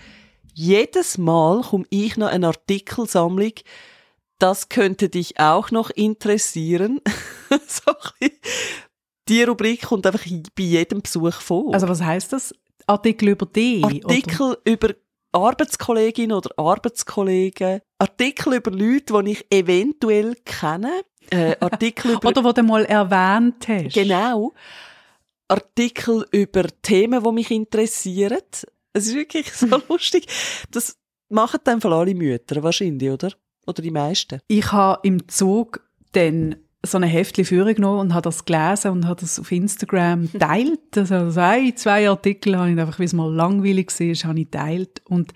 Jedes 0.53 1.17
Mal 1.17 1.61
komme 1.61 1.85
ich 1.89 2.15
noch 2.15 2.27
eine 2.27 2.47
Artikelsammlung, 2.47 3.53
das 4.37 4.69
könnte 4.69 5.09
dich 5.09 5.39
auch 5.39 5.71
noch 5.71 5.89
interessieren. 5.89 7.01
so 7.67 7.93
die 9.29 9.43
Rubrik 9.43 9.83
kommt 9.83 10.05
einfach 10.05 10.25
bei 10.55 10.63
jedem 10.63 11.01
Besuch 11.01 11.35
vor. 11.35 11.73
Also 11.73 11.87
was 11.87 12.01
heißt 12.01 12.33
das? 12.33 12.53
Artikel 12.87 13.29
über 13.29 13.45
dich? 13.45 13.83
Artikel 13.83 14.51
oder? 14.51 14.59
über 14.65 14.89
Arbeitskolleginnen 15.31 16.37
oder 16.37 16.51
Arbeitskollegen. 16.57 17.81
Artikel 17.97 18.53
über 18.53 18.71
Leute, 18.71 19.23
die 19.23 19.31
ich 19.31 19.45
eventuell 19.49 20.35
kenne 20.45 21.01
äh, 21.29 21.55
Artikel 21.59 22.11
über... 22.11 22.29
Oder 22.29 22.43
wo 22.43 22.51
du 22.51 22.63
mal 22.63 22.85
erwähnt 22.85 23.67
hast. 23.67 23.93
Genau. 23.93 24.53
Artikel 25.47 26.25
über 26.31 26.63
Themen, 26.81 27.23
die 27.23 27.31
mich 27.31 27.51
interessieren. 27.51 28.39
Es 28.93 29.07
ist 29.07 29.15
wirklich 29.15 29.51
so 29.51 29.67
lustig. 29.89 30.27
Das 30.71 30.97
machen 31.29 31.59
dann 31.63 31.81
alle 31.81 32.15
Mütter 32.15 32.63
wahrscheinlich, 32.63 33.09
oder? 33.09 33.31
Oder 33.65 33.81
die 33.81 33.91
meisten. 33.91 34.39
Ich 34.47 34.71
habe 34.71 34.99
im 35.07 35.27
Zug 35.27 35.81
dann 36.11 36.55
so 36.85 36.97
eine 36.97 37.25
führen 37.25 37.75
genommen 37.75 37.99
und 37.99 38.13
habe 38.13 38.23
das 38.23 38.43
gelesen 38.43 38.91
und 38.91 39.07
habe 39.07 39.21
das 39.21 39.39
auf 39.39 39.51
Instagram 39.51 40.29
teilt. 40.37 40.79
Also 40.95 41.39
ein, 41.39 41.75
zwei 41.77 42.09
Artikel 42.09 42.57
habe 42.57 42.71
ich 42.71 42.79
einfach, 42.79 42.99
wie 42.99 43.05
es 43.05 43.13
mal 43.13 43.33
langweilig 43.33 43.91
war, 43.99 44.29
habe 44.29 44.39
ich 44.39 44.49
teilt. 44.49 45.01
Und 45.05 45.33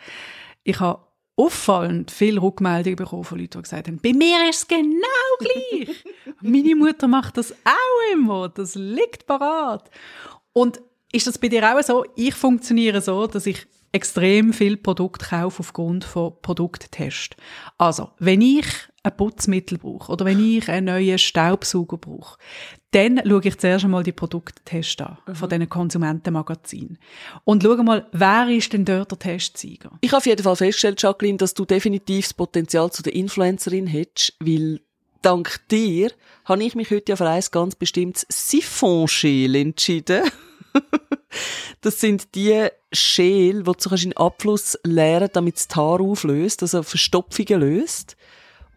ich 0.64 0.80
habe 0.80 1.02
auffallend 1.38 2.12
viele 2.12 2.42
Rückmeldungen 2.42 2.98
bekommen 2.98 3.24
von 3.24 3.40
Leuten, 3.40 3.60
die 3.60 3.62
gesagt 3.62 3.88
haben, 3.88 4.00
bei 4.02 4.12
mir 4.12 4.50
ist 4.50 4.64
es 4.64 4.68
genau 4.68 4.88
gleich. 5.40 6.04
Meine 6.42 6.76
Mutter 6.76 7.08
macht 7.08 7.38
das 7.38 7.54
auch 7.64 8.14
immer. 8.14 8.50
Das 8.50 8.76
liegt 8.76 9.26
parat. 9.26 9.90
Und 10.54 10.82
ist 11.12 11.28
das 11.28 11.38
bei 11.38 11.48
dir 11.48 11.64
auch 11.64 11.82
so? 11.82 12.06
Ich 12.16 12.34
funktioniere 12.34 13.02
so, 13.02 13.28
dass 13.28 13.46
ich 13.46 13.66
extrem 13.92 14.54
viel 14.54 14.78
Produkt 14.78 15.30
kaufe 15.30 15.60
aufgrund 15.60 16.04
von 16.04 16.34
Produkttest. 16.42 17.36
Also, 17.78 18.12
wenn 18.20 18.42
ich 18.42 18.66
ein 19.04 19.16
Putzmittel 19.16 19.78
brauche 19.78 20.12
oder 20.12 20.26
wenn 20.26 20.40
ich 20.40 20.70
einen 20.70 20.88
neuen 20.88 21.18
Staubsauger 21.18 21.98
brauche, 21.98 22.38
dann 22.92 23.22
schaue 23.26 23.42
ich 23.44 23.58
zuerst 23.58 23.86
einmal 23.86 24.04
die 24.04 24.12
Produkttests 24.12 25.02
an 25.02 25.18
mhm. 25.26 25.36
von 25.36 25.50
diesen 25.50 25.70
Konsumentenmagazinen. 25.70 26.98
Und 27.44 27.64
schaue 27.64 27.84
mal, 27.84 28.08
wer 28.12 28.50
ist 28.50 28.74
denn 28.74 28.86
dort 28.86 29.12
der 29.12 29.20
Testsieger? 29.20 29.92
Ich 30.02 30.12
habe 30.12 30.18
auf 30.18 30.26
jeden 30.26 30.44
Fall 30.44 30.56
festgestellt, 30.56 31.02
Jacqueline, 31.02 31.38
dass 31.38 31.54
du 31.54 31.66
definitiv 31.66 32.26
das 32.26 32.34
Potenzial 32.34 32.92
zu 32.92 33.04
der 33.04 33.16
Influencerin 33.16 33.88
hättest, 33.88 34.36
weil 34.40 34.82
dank 35.22 35.60
dir 35.70 36.12
habe 36.46 36.64
ich 36.64 36.76
mich 36.76 36.92
heute 36.92 37.12
ja 37.12 37.16
für 37.16 37.28
ein 37.28 37.44
ganz 37.52 37.76
bestimmtes 37.76 38.26
Siphonschäl 38.30 39.56
entschieden. 39.56 40.24
das 41.82 42.00
sind 42.00 42.36
die 42.36 42.68
Schäl, 42.92 43.64
die 43.64 43.72
du 43.72 43.96
in 43.96 44.16
Abfluss 44.16 44.78
leeren 44.84 45.30
damit 45.34 45.56
das 45.58 45.68
Haar 45.76 46.00
auflöst, 46.00 46.62
also 46.62 46.84
Verstopfungen 46.84 47.60
löst. 47.60 48.16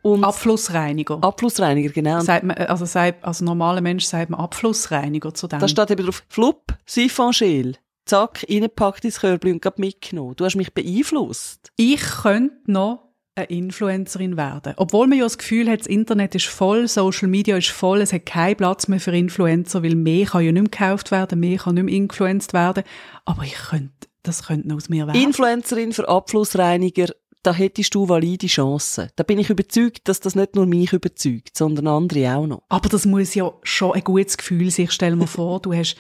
Und 0.02 0.24
Abflussreiniger. 0.24 1.18
Abflussreiniger, 1.20 1.90
genau. 1.90 2.20
Sagt 2.20 2.44
man, 2.44 2.56
also, 2.56 2.86
sagt, 2.86 3.22
also 3.24 3.44
normaler 3.44 3.82
Mensch 3.82 4.04
sagt 4.04 4.30
man 4.30 4.40
Abflussreiniger 4.40 5.34
zu 5.34 5.46
dem. 5.46 5.58
Da 5.58 5.68
steht 5.68 5.90
eben 5.90 6.04
drauf, 6.04 6.22
Flupp, 6.28 6.74
Siphonschäl. 6.86 7.76
Zack, 8.06 8.44
reingepackt 8.48 9.04
ins 9.04 9.20
Körbchen 9.20 9.60
und 9.62 9.78
mitgenommen. 9.78 10.34
Du 10.36 10.44
hast 10.44 10.56
mich 10.56 10.72
beeinflusst. 10.72 11.70
Ich 11.76 12.00
könnte 12.00 12.56
noch 12.66 13.09
eine 13.40 13.59
Influencerin 13.59 14.37
werden. 14.37 14.75
Obwohl 14.76 15.06
man 15.06 15.18
ja 15.18 15.25
das 15.25 15.38
Gefühl 15.38 15.68
hat, 15.70 15.80
das 15.80 15.87
Internet 15.87 16.35
ist 16.35 16.47
voll, 16.47 16.88
Social 16.88 17.28
Media 17.28 17.56
ist 17.56 17.70
voll, 17.70 18.00
es 18.00 18.12
hat 18.12 18.26
keinen 18.26 18.56
Platz 18.56 18.88
mehr 18.88 19.00
für 19.00 19.16
Influencer, 19.16 19.82
weil 19.82 19.94
mehr 19.94 20.26
kann 20.26 20.44
ja 20.44 20.52
nicht 20.52 20.62
mehr 20.62 20.70
gekauft 20.70 21.11
werden, 21.11 21.40
mehr 21.40 21.59
kann 21.59 21.75
nicht 21.75 21.85
mehr 21.85 21.94
influenced 21.94 22.52
werden. 22.52 22.85
Aber 23.25 23.42
ich 23.42 23.54
könnte, 23.54 24.09
das 24.23 24.47
könnte 24.47 24.68
noch 24.68 24.76
aus 24.76 24.88
mir 24.88 25.06
werden. 25.06 25.20
Influencerin 25.20 25.92
für 25.92 26.09
Abflussreiniger, 26.09 27.09
da 27.42 27.54
hättest 27.54 27.94
du 27.94 28.09
valide 28.09 28.47
Chancen. 28.47 29.09
Da 29.16 29.23
bin 29.23 29.38
ich 29.38 29.50
überzeugt, 29.50 30.09
dass 30.09 30.20
das 30.20 30.35
nicht 30.35 30.54
nur 30.54 30.66
mich 30.66 30.92
überzeugt, 30.92 31.56
sondern 31.56 31.87
andere 31.87 32.37
auch 32.37 32.47
noch. 32.47 32.62
Aber 32.68 32.88
das 32.88 33.06
muss 33.06 33.35
ja 33.35 33.52
schon 33.62 33.92
ein 33.92 34.04
gutes 34.04 34.37
Gefühl 34.37 34.70
sein. 34.70 34.88
Stell 34.90 35.16
mir 35.16 35.26
vor, 35.26 35.61
du 35.61 35.73
hast, 35.73 35.97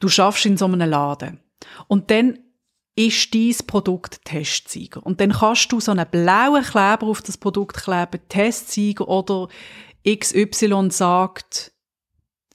du 0.00 0.08
schaffst 0.08 0.46
in 0.46 0.56
so 0.56 0.64
einem 0.64 0.90
Laden. 0.90 1.38
Und 1.86 2.10
dann 2.10 2.38
ist 2.96 3.34
dein 3.34 3.54
Produkt 3.66 4.24
Testsieger. 4.24 5.04
Und 5.04 5.20
dann 5.20 5.32
kannst 5.32 5.70
du 5.72 5.80
so 5.80 5.92
einen 5.92 6.06
blauen 6.10 6.62
Kleber 6.62 7.06
auf 7.06 7.22
das 7.22 7.38
Produkt 7.38 7.76
kleben, 7.76 8.20
Testsieger 8.28 9.08
oder 9.08 9.48
XY 10.06 10.90
sagt, 10.90 11.72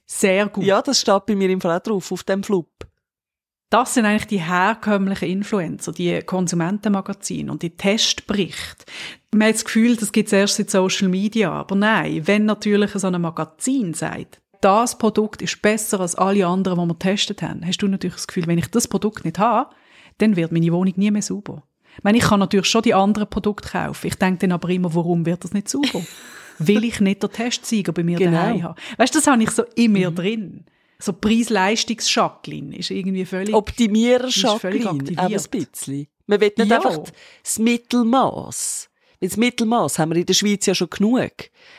sehr 0.06 0.46
gut. 0.48 0.64
Ja, 0.64 0.82
das 0.82 1.00
steht 1.00 1.26
bei 1.26 1.34
mir 1.34 1.50
im 1.50 1.60
Fall 1.60 1.78
auch 1.78 1.82
drauf, 1.82 2.12
auf 2.12 2.22
dem 2.24 2.42
Flip. 2.42 2.66
Das 3.70 3.94
sind 3.94 4.06
eigentlich 4.06 4.28
die 4.28 4.40
herkömmlichen 4.40 5.28
Influencer, 5.28 5.90
die 5.90 6.20
Konsumentenmagazine 6.22 7.50
und 7.50 7.62
die 7.62 7.76
Testberichte. 7.76 8.84
Man 9.32 9.48
hat 9.48 9.56
das 9.56 9.64
Gefühl, 9.64 9.96
das 9.96 10.12
gibt 10.12 10.28
es 10.28 10.32
erst 10.32 10.60
in 10.60 10.68
Social 10.68 11.08
Media. 11.08 11.50
Aber 11.52 11.74
nein, 11.74 12.26
wenn 12.26 12.44
natürlich 12.44 12.92
so 12.92 13.08
ein 13.08 13.20
Magazin 13.20 13.92
sagt, 13.92 14.40
das 14.60 14.96
Produkt 14.96 15.42
ist 15.42 15.60
besser 15.62 16.00
als 16.00 16.14
alle 16.14 16.46
anderen, 16.46 16.78
die 16.78 16.86
wir 16.86 16.94
getestet 16.94 17.42
haben, 17.42 17.66
hast 17.66 17.78
du 17.78 17.88
natürlich 17.88 18.16
das 18.16 18.28
Gefühl, 18.28 18.46
wenn 18.46 18.58
ich 18.58 18.70
das 18.70 18.86
Produkt 18.86 19.24
nicht 19.24 19.38
habe, 19.38 19.74
dann 20.18 20.36
wird 20.36 20.52
meine 20.52 20.72
Wohnung 20.72 20.94
nie 20.96 21.10
mehr 21.10 21.22
sauber. 21.22 21.62
Ich 21.96 22.04
meine, 22.04 22.18
ich 22.18 22.24
kann 22.24 22.40
natürlich 22.40 22.66
schon 22.66 22.82
die 22.82 22.94
anderen 22.94 23.28
Produkte 23.28 23.70
kaufen. 23.70 24.06
Ich 24.06 24.16
denke 24.16 24.40
dann 24.40 24.52
aber 24.52 24.68
immer, 24.68 24.94
warum 24.94 25.24
wird 25.24 25.44
das 25.44 25.52
nicht 25.52 25.68
sauber? 25.68 26.02
Will 26.58 26.84
ich 26.84 27.00
nicht 27.00 27.22
den 27.22 27.30
Testsieger 27.30 27.92
bei 27.92 28.02
mir 28.02 28.18
genau. 28.18 28.32
daheim 28.32 28.62
haben? 28.62 28.74
Weißt 28.96 29.14
du, 29.14 29.18
das 29.18 29.26
habe 29.26 29.42
ich 29.42 29.50
so 29.50 29.64
immer 29.74 30.10
mhm. 30.10 30.14
drin. 30.14 30.64
So 30.98 31.12
Preis-Leistungs-Schacklin 31.12 32.72
ist 32.72 32.90
irgendwie 32.90 33.26
völlig... 33.26 33.54
Optimierer-Schacklin, 33.54 35.18
auch 35.18 35.30
ein 35.30 35.42
bisschen. 35.50 36.06
Man 36.26 36.40
will 36.40 36.52
nicht 36.56 36.70
ja. 36.70 36.76
einfach 36.76 37.04
das 37.42 37.58
Mittelmaß. 37.58 38.88
Das 39.20 39.36
Mittelmaß 39.36 39.98
haben 39.98 40.12
wir 40.12 40.18
in 40.18 40.26
der 40.26 40.34
Schweiz 40.34 40.66
ja 40.66 40.74
schon 40.74 40.90
genug. 40.90 41.32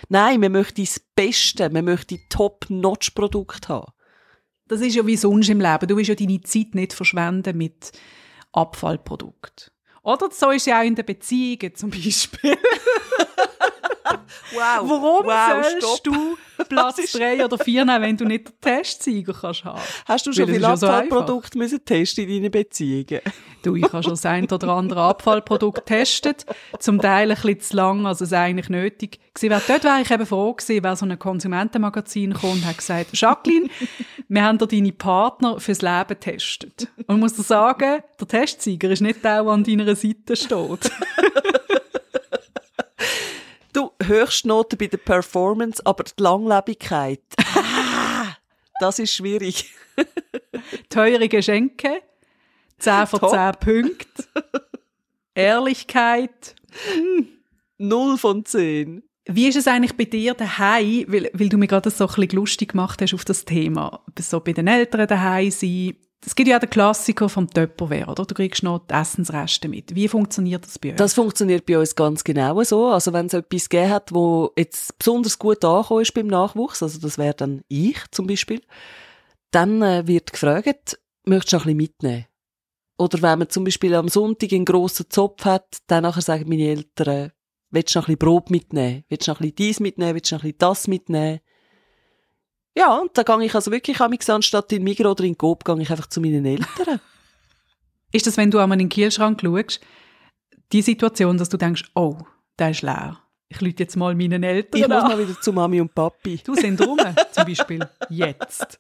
Nein, 0.10 0.40
man 0.40 0.52
möchte 0.52 0.82
das 0.82 1.02
Beste, 1.16 1.70
man 1.70 1.86
möchte 1.86 2.20
Top-Notch-Produkt 2.30 3.70
haben. 3.70 3.92
Das 4.68 4.82
ist 4.82 4.96
ja 4.96 5.06
wie 5.06 5.16
sonst 5.16 5.50
im 5.50 5.62
Leben. 5.62 5.88
Du 5.88 5.96
willst 5.96 6.10
ja 6.10 6.16
deine 6.16 6.42
Zeit 6.42 6.76
nicht 6.76 6.94
verschwenden 6.94 7.58
mit 7.58 7.92
Abfallprodukt. 8.52 9.72
Oder 10.04 10.30
so 10.32 10.52
ist 10.52 10.68
ja 10.68 10.80
auch 10.80 10.86
in 10.86 10.96
den 10.96 11.06
Beziehungen 11.06 11.76
zum 11.76 11.90
Beispiel. 11.90 12.58
wow. 14.54 14.90
Warum 14.90 15.26
wow, 15.26 15.66
sollst 15.80 16.08
du 16.08 16.38
Platz 16.70 17.12
drei 17.12 17.44
oder 17.44 17.58
vier 17.58 17.86
nehmen, 17.86 18.02
wenn 18.02 18.18
du 18.18 18.26
nicht 18.26 18.48
den 18.48 18.54
Testsieger 18.62 19.34
kannst 19.34 19.66
haben? 19.66 19.80
Hast 20.06 20.26
du 20.26 20.34
schon 20.34 20.48
viele 20.48 20.68
Abfallprodukte 20.68 21.58
müssen 21.58 21.84
testen 21.84 22.28
in 22.28 22.42
deinen 22.44 22.52
Beziehungen? 22.52 23.22
Du, 23.64 23.76
ich 23.76 23.92
habe 23.92 24.04
schon 24.04 24.14
das 24.14 24.26
ein 24.26 24.46
oder 24.50 24.70
andere 24.70 25.02
Abfallprodukt 25.02 25.80
getestet. 25.80 26.46
Zum 26.80 27.02
Teil 27.02 27.32
ein 27.32 27.36
bisschen 27.36 27.60
zu 27.60 27.76
lang, 27.76 28.06
als 28.06 28.22
es 28.22 28.32
eigentlich 28.32 28.70
nötig 28.70 29.20
war. 29.42 29.62
Dort 29.68 29.84
wäre 29.84 30.02
ich 30.02 30.12
eben 30.12 30.26
froh 30.26 30.54
gewesen, 30.54 30.84
wer 30.84 30.96
so 30.96 31.06
ein 31.06 31.20
Konsumentenmagazin 31.20 32.34
kommt 32.34 32.54
und 32.54 32.66
hat 32.66 32.78
gesagt, 32.78 33.10
Jacqueline, 33.14 33.68
wir 34.30 34.44
haben 34.44 34.58
dir 34.60 34.68
deine 34.68 34.92
Partner 34.94 35.60
fürs 35.60 35.82
Leben 35.82 36.08
getestet. 36.08 36.88
Und 37.08 37.16
ich 37.16 37.22
muss 37.22 37.34
dir 37.34 37.44
sagen, 37.44 38.04
der 38.20 38.28
Testsieger 38.28 38.90
ist 38.90 39.02
nicht 39.02 39.24
der, 39.26 39.44
der 39.44 39.52
an 39.52 39.64
deiner 39.64 39.96
Seite 39.96 40.36
steht. 40.36 40.92
Höchstnote 44.08 44.78
bei 44.78 44.88
der 44.88 44.98
Performance, 44.98 45.82
aber 45.86 46.04
die 46.04 46.22
Langlebigkeit. 46.22 47.22
Ah, 47.56 48.36
das 48.80 49.00
ist 49.00 49.14
schwierig. 49.14 49.74
Teure 50.90 51.28
Geschenke, 51.28 52.02
10 52.80 53.08
von 53.08 53.20
Top. 53.20 53.32
10 53.32 53.52
Punkten. 53.60 54.26
Ehrlichkeit. 55.36 56.56
Hm. 56.94 57.28
0 57.78 58.18
von 58.18 58.46
10. 58.46 59.04
Wie 59.30 59.48
ist 59.48 59.58
es 59.58 59.68
eigentlich 59.68 59.96
bei 59.98 60.06
dir 60.06 60.34
daheim, 60.34 61.06
weil, 61.08 61.30
weil 61.34 61.50
du 61.50 61.58
mir 61.58 61.68
gerade 61.68 61.90
so 61.90 62.08
ein 62.08 62.16
bisschen 62.16 62.30
lustig 62.32 62.72
gemacht 62.72 63.02
hast 63.02 63.14
auf 63.14 63.26
das 63.26 63.44
Thema, 63.44 64.04
so 64.20 64.40
bei 64.40 64.54
den 64.54 64.68
Eltern 64.68 65.08
daheim 65.08 65.52
sein, 65.52 65.98
es 66.28 66.36
gibt 66.36 66.50
ja 66.50 66.58
auch 66.58 66.60
den 66.60 66.70
Klassiker 66.70 67.30
vom 67.30 67.50
Töpperware, 67.50 68.08
oder? 68.08 68.26
Du 68.26 68.36
kriegst 68.36 68.62
noch 68.62 68.80
die 68.80 68.94
Essensreste 68.94 69.70
mit. 69.70 69.96
Wie 69.96 70.10
funktioniert 70.10 70.66
das 70.66 70.78
bei 70.78 70.90
euch? 70.90 70.98
Das 70.98 71.14
funktioniert 71.14 71.66
bei 71.66 71.80
uns 71.80 71.96
ganz 71.96 72.22
genau 72.22 72.62
so. 72.64 72.88
Also 72.88 73.14
wenn 73.14 73.28
es 73.28 73.34
etwas 73.34 73.70
gegeben 73.70 73.92
hat, 73.92 74.14
wo 74.14 74.52
jetzt 74.58 75.00
besonders 75.00 75.40
gut 75.40 75.64
angekommen 75.64 76.02
ist 76.02 76.14
beim 76.14 76.28
Nachwuchs, 76.28 76.84
also 76.84 77.00
das 77.00 77.18
wäre 77.18 77.34
dann 77.34 77.62
ich 77.70 77.98
zum 78.12 78.28
Beispiel, 78.28 78.62
dann 79.52 79.82
äh, 79.82 80.06
wird 80.06 80.34
gefragt, 80.34 81.00
möchtest 81.24 81.54
du 81.54 81.56
noch 81.56 81.66
ein 81.66 81.78
bisschen 81.78 81.78
mitnehmen? 81.78 82.26
Oder 82.98 83.22
wenn 83.22 83.40
man 83.40 83.50
zum 83.50 83.64
Beispiel 83.64 83.96
am 83.96 84.10
Sonntag 84.10 84.52
einen 84.52 84.66
grossen 84.66 85.10
Zopf 85.10 85.46
hat, 85.46 85.78
dann 85.88 86.04
nachher 86.04 86.22
sagen 86.22 86.50
meine 86.50 86.68
Eltern, 86.68 87.32
willst 87.70 87.96
du 87.96 88.00
noch 88.00 88.10
ein 88.10 88.18
bisschen 88.18 88.20
Brot 88.20 88.50
mitnehmen? 88.50 89.06
Willst 89.08 89.28
du 89.28 89.32
noch 89.32 89.40
ein 89.40 89.44
bisschen 89.44 89.56
dies 89.56 89.80
mitnehmen? 89.80 90.14
Willst 90.14 90.30
du 90.30 90.36
noch 90.36 90.44
ein 90.44 90.48
bisschen 90.48 90.60
das 90.60 90.88
mitnehmen? 90.90 91.40
Ja, 92.78 92.96
und 92.96 93.18
da 93.18 93.24
gehe 93.24 93.44
ich 93.44 93.56
also 93.56 93.72
wirklich 93.72 94.00
anstatt 94.00 94.72
in 94.72 94.84
Migros 94.84 95.14
oder 95.14 95.24
in 95.24 95.36
Coop, 95.36 95.66
gehe 95.66 95.82
ich 95.82 95.90
einfach 95.90 96.06
zu 96.06 96.22
meinen 96.22 96.46
Eltern. 96.46 97.02
ist 98.12 98.28
das, 98.28 98.38
wenn 98.38 98.52
du 98.52 98.60
einmal 98.60 98.80
in 98.80 98.88
den 98.88 98.90
Kühlschrank 98.90 99.42
schaust, 99.42 99.80
die 100.72 100.84
Situation, 100.84 101.40
dass 101.40 101.50
du 101.50 101.58
denkst, 101.58 101.90
oh, 101.96 102.20
der 102.60 102.70
ist 102.70 102.84
leer. 102.84 103.20
Ich 103.50 103.62
lüte 103.62 103.82
jetzt 103.82 103.96
mal 103.96 104.14
meinen 104.14 104.44
Eltern 104.44 104.80
Ich 104.80 104.88
muss 104.88 105.02
mal 105.02 105.18
wieder 105.18 105.42
zu 105.42 105.54
Mami 105.54 105.82
und 105.82 105.96
Papi. 105.96 106.40
Du 106.44 106.54
sind 106.54 106.80
rum, 106.86 107.00
zum 107.32 107.46
Beispiel 107.46 107.90
jetzt. 108.12 108.78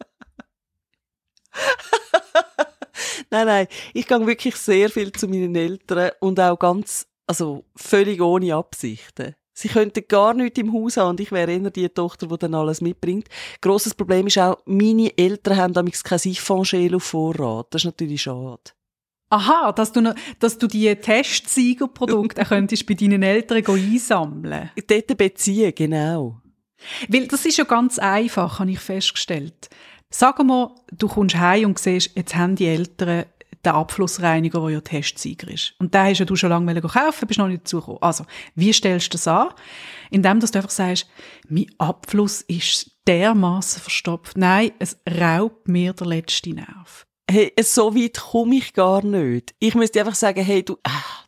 nein, 3.31 3.47
nein, 3.47 3.67
ich 3.95 4.05
gehe 4.05 4.27
wirklich 4.27 4.57
sehr 4.57 4.91
viel 4.91 5.11
zu 5.11 5.27
meinen 5.27 5.55
Eltern 5.55 6.11
und 6.19 6.39
auch 6.39 6.59
ganz, 6.59 7.07
also 7.25 7.65
völlig 7.75 8.21
ohne 8.21 8.53
Absichten. 8.53 9.33
Sie 9.59 9.69
könnten 9.69 10.03
gar 10.07 10.35
nichts 10.35 10.59
im 10.59 10.71
Haus 10.71 10.97
haben 10.97 11.09
und 11.09 11.19
ich 11.19 11.31
wäre 11.31 11.51
eher 11.51 11.71
die 11.71 11.89
Tochter, 11.89 12.27
die 12.27 12.37
dann 12.37 12.53
alles 12.53 12.79
mitbringt. 12.79 13.27
Grosses 13.59 13.95
Problem 13.95 14.27
ist 14.27 14.37
auch, 14.37 14.59
meine 14.65 15.17
Eltern 15.17 15.57
haben 15.57 15.73
damals 15.73 16.03
kein 16.03 16.19
Siphonschäl 16.19 16.93
auf 16.93 17.05
Vorrat. 17.05 17.65
Das 17.71 17.81
ist 17.81 17.85
natürlich 17.85 18.21
schade. 18.21 18.61
Aha, 19.31 19.71
dass 19.71 19.91
du, 19.91 20.01
noch, 20.01 20.13
dass 20.37 20.59
du 20.59 20.67
die 20.67 20.95
Testsiegerprodukte 20.95 22.45
könntest 22.47 22.85
bei 22.85 22.93
deinen 22.93 23.23
Eltern 23.23 23.65
einsammeln. 23.65 24.69
Dort 24.87 25.17
beziehen, 25.17 25.73
genau. 25.73 26.39
Weil 27.09 27.27
das 27.27 27.43
ist 27.47 27.57
ja 27.57 27.63
ganz 27.63 27.97
einfach, 27.97 28.59
habe 28.59 28.69
ich 28.69 28.79
festgestellt. 28.79 29.71
Sag 30.11 30.37
mal, 30.43 30.75
du 30.91 31.07
kommst 31.07 31.35
heim 31.35 31.65
und 31.65 31.79
siehst, 31.79 32.15
jetzt 32.15 32.35
haben 32.35 32.55
die 32.55 32.67
Eltern 32.67 33.25
den 33.67 33.75
Abflussreiniger, 33.75 34.61
der 34.61 34.69
ja 34.69 34.81
Testsieger 34.81 35.49
ist. 35.49 35.73
Und 35.79 35.93
den 35.93 36.01
hast 36.01 36.19
ja 36.19 36.25
du 36.25 36.35
schon 36.35 36.49
lange 36.49 36.81
kaufen, 36.81 37.27
bist 37.27 37.39
noch 37.39 37.47
nicht 37.47 37.63
dazu 37.63 37.79
gekommen. 37.79 37.99
Also, 38.01 38.25
wie 38.55 38.73
stellst 38.73 39.07
du 39.07 39.17
das 39.17 39.27
an? 39.27 39.49
Indem 40.09 40.39
dass 40.39 40.51
du 40.51 40.59
einfach 40.59 40.71
sagst, 40.71 41.07
mein 41.49 41.67
Abfluss 41.77 42.41
ist 42.41 42.91
dermaßen 43.07 43.81
verstopft. 43.81 44.37
Nein, 44.37 44.71
es 44.79 44.97
raubt 45.09 45.67
mir 45.67 45.93
der 45.93 46.07
letzte 46.07 46.53
Nerv. 46.53 47.05
Hey, 47.29 47.53
so 47.61 47.93
weit 47.93 48.17
komme 48.17 48.55
ich 48.55 48.73
gar 48.73 49.03
nicht. 49.03 49.53
Ich 49.59 49.75
müsste 49.75 49.99
einfach 49.99 50.15
sagen, 50.15 50.43
hey, 50.43 50.63
du, 50.63 50.77
ah, 50.83 51.25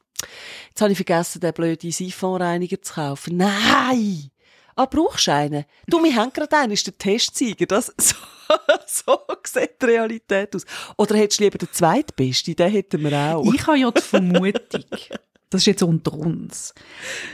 jetzt 0.69 0.81
habe 0.81 0.91
ich 0.91 0.97
vergessen, 0.97 1.41
den 1.41 1.53
blöden 1.53 1.91
Siphonreiniger 1.91 2.81
zu 2.81 2.93
kaufen. 2.93 3.37
Nein! 3.37 4.31
Ah, 4.75 4.85
brauchst 4.85 5.27
du 5.27 5.33
einen? 5.33 5.65
Du, 5.87 6.01
wir 6.01 6.15
haben 6.15 6.31
gerade 6.31 6.55
einen, 6.55 6.71
ist 6.71 6.87
der 6.87 6.97
Testsieger. 6.97 7.65
Das, 7.65 7.93
so, 7.97 8.15
so 8.87 9.19
sieht 9.43 9.81
die 9.81 9.85
Realität 9.85 10.55
aus. 10.55 10.65
Oder 10.97 11.15
hättest 11.15 11.39
du 11.39 11.43
lieber 11.43 11.57
den 11.57 11.71
zweitbesten? 11.71 12.55
Den 12.55 12.71
hätten 12.71 13.03
wir 13.03 13.35
auch. 13.35 13.53
Ich 13.53 13.65
habe 13.67 13.77
ja 13.77 13.91
die 13.91 14.01
Vermutung, 14.01 14.83
das 15.49 15.61
ist 15.61 15.65
jetzt 15.65 15.83
unter 15.83 16.13
uns, 16.13 16.73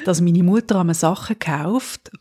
dass 0.05 0.21
meine 0.21 0.43
Mutter 0.43 0.79
einmal 0.79 0.95
Sachen 0.95 1.37
kauft, 1.39 2.11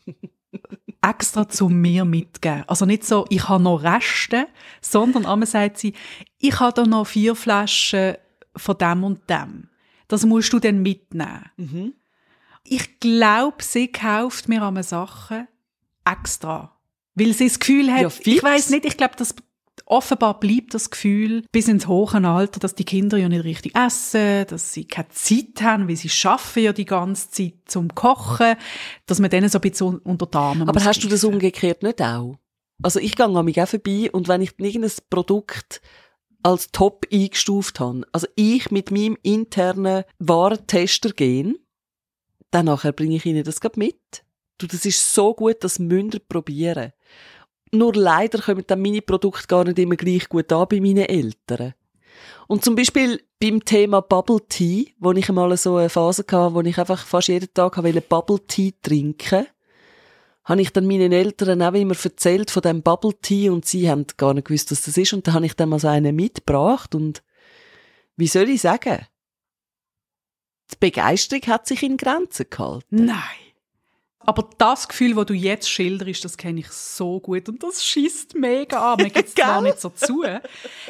extra 1.01 1.47
zu 1.47 1.69
mir 1.69 2.05
mitgeben. 2.05 2.63
Also 2.67 2.85
nicht 2.85 3.05
so, 3.05 3.25
ich 3.29 3.47
habe 3.47 3.63
noch 3.63 3.83
Reste, 3.83 4.47
sondern 4.81 5.25
einmal 5.25 5.47
sagt 5.47 5.77
sie, 5.77 5.93
ich 6.39 6.59
habe 6.59 6.73
da 6.73 6.85
noch 6.85 7.05
vier 7.07 7.35
Flaschen 7.35 8.15
von 8.55 8.77
dem 8.77 9.03
und 9.03 9.29
dem. 9.29 9.69
Das 10.07 10.25
musst 10.25 10.53
du 10.53 10.59
dann 10.59 10.81
mitnehmen. 10.81 11.45
Mhm. 11.57 11.93
Ich 12.63 12.99
glaube, 12.99 13.61
sie 13.61 13.91
kauft 13.91 14.49
mir 14.49 14.63
einmal 14.63 14.83
Sachen 14.83 15.47
extra. 16.05 16.74
Weil 17.15 17.33
sie 17.33 17.47
das 17.47 17.59
Gefühl 17.59 17.91
hat, 17.91 18.01
Ja, 18.01 18.09
ich 18.33 18.43
weiß 18.43 18.69
nicht, 18.69 18.85
ich 18.85 18.97
glaube, 18.97 19.15
das 19.17 19.35
offenbar 19.85 20.39
bleibt 20.39 20.73
das 20.73 20.89
Gefühl 20.89 21.45
bis 21.51 21.67
ins 21.67 21.87
hohe 21.87 22.13
Alter, 22.27 22.59
dass 22.59 22.75
die 22.75 22.85
Kinder 22.85 23.17
ja 23.17 23.29
nicht 23.29 23.43
richtig 23.43 23.75
essen, 23.75 24.45
dass 24.47 24.73
sie 24.73 24.85
keine 24.85 25.09
Zeit 25.09 25.61
haben, 25.61 25.87
weil 25.87 25.95
sie 25.95 26.09
schaffen 26.09 26.63
ja 26.63 26.73
die 26.73 26.85
ganze 26.85 27.29
Zeit 27.29 27.53
zum 27.65 27.93
Kochen, 27.93 28.55
dass 29.05 29.19
man 29.19 29.29
denen 29.29 29.49
so 29.49 29.59
ein 29.59 29.61
bisschen 29.61 29.97
unter 29.99 30.25
die 30.25 30.37
Arme 30.37 30.67
Aber 30.67 30.83
hast 30.83 31.03
du 31.03 31.07
das 31.07 31.23
umgekehrt 31.23 31.83
nicht 31.83 32.01
auch? 32.01 32.37
Also 32.81 32.99
ich 32.99 33.15
gehe 33.15 33.25
an 33.25 33.45
mich 33.45 33.61
auch 33.61 33.67
vorbei 33.67 34.09
und 34.11 34.27
wenn 34.27 34.41
ich 34.41 34.53
irgendein 34.57 34.91
Produkt 35.09 35.81
als 36.43 36.71
top 36.71 37.05
eingestuft 37.11 37.79
habe, 37.79 38.05
also 38.11 38.27
ich 38.35 38.69
mit 38.71 38.91
meinem 38.91 39.17
internen 39.23 40.03
Warentester 40.19 41.11
gehen, 41.11 41.57
dann 42.51 42.65
nachher 42.65 42.91
bringe 42.91 43.15
ich 43.15 43.25
ihnen 43.25 43.43
das 43.43 43.61
grad 43.61 43.77
mit. 43.77 44.23
Du, 44.57 44.67
das 44.67 44.85
ist 44.85 45.13
so 45.13 45.33
gut, 45.33 45.57
das 45.61 45.79
müsst 45.79 46.13
ihr 46.13 46.19
probieren. 46.19 46.91
Nur 47.77 47.93
leider 47.93 48.39
kommen 48.39 48.63
dann 48.65 48.81
meine 48.81 49.01
Produkte 49.01 49.47
gar 49.47 49.63
nicht 49.63 49.79
immer 49.79 49.95
gleich 49.95 50.29
gut 50.29 50.51
an 50.51 50.67
bei 50.69 50.79
meinen 50.79 51.05
Eltern. 51.05 51.73
Und 52.47 52.63
zum 52.63 52.75
Beispiel 52.75 53.21
beim 53.39 53.63
Thema 53.65 54.01
Bubble 54.01 54.41
Tea, 54.47 54.93
wo 54.99 55.11
ich 55.11 55.27
einmal 55.29 55.55
so 55.57 55.77
eine 55.77 55.89
Phase 55.89 56.23
hatte, 56.23 56.53
wo 56.53 56.61
ich 56.61 56.77
einfach 56.77 57.05
fast 57.05 57.27
jeden 57.27 57.53
Tag 57.53 57.81
wollte 57.81 58.01
Bubble 58.01 58.39
Tea 58.47 58.73
trinken 58.81 59.47
habe 60.45 60.61
ich 60.61 60.71
dann 60.71 60.85
meinen 60.85 61.11
Eltern 61.11 61.61
auch 61.61 61.73
immer 61.73 61.95
erzählt 62.01 62.51
von 62.51 62.61
dem 62.61 62.83
Bubble 62.83 63.19
Tea 63.19 63.49
und 63.49 63.65
sie 63.65 63.89
haben 63.89 64.05
gar 64.15 64.33
nicht 64.33 64.47
gewusst, 64.47 64.71
was 64.71 64.81
das 64.81 64.95
ist 64.95 65.11
und 65.11 65.27
dann 65.27 65.33
habe 65.33 65.47
ich 65.47 65.55
dann 65.55 65.69
mal 65.69 65.79
so 65.79 65.87
einen 65.87 66.15
mitgebracht 66.15 66.93
und 66.93 67.23
wie 68.15 68.27
soll 68.27 68.49
ich 68.49 68.61
sagen? 68.61 69.07
Die 70.71 70.77
Begeisterung 70.79 71.41
hat 71.47 71.67
sich 71.67 71.83
in 71.83 71.97
Grenzen 71.97 72.45
gehalten. 72.49 73.05
Nein. 73.05 73.44
Aber 74.25 74.47
das 74.57 74.87
Gefühl, 74.87 75.15
das 75.15 75.25
du 75.25 75.33
jetzt 75.33 75.69
schilderst, 75.69 76.25
das 76.25 76.37
kenne 76.37 76.61
ich 76.61 76.69
so 76.69 77.19
gut 77.19 77.47
und 77.49 77.61
das 77.61 77.85
schießt 77.85 78.35
mega 78.35 78.93
an. 78.93 78.97
Mir 78.97 79.09
gibt 79.09 79.29
es 79.29 79.35
gar 79.35 79.61
nicht 79.61 79.79
so 79.79 79.89
zu. 79.89 80.23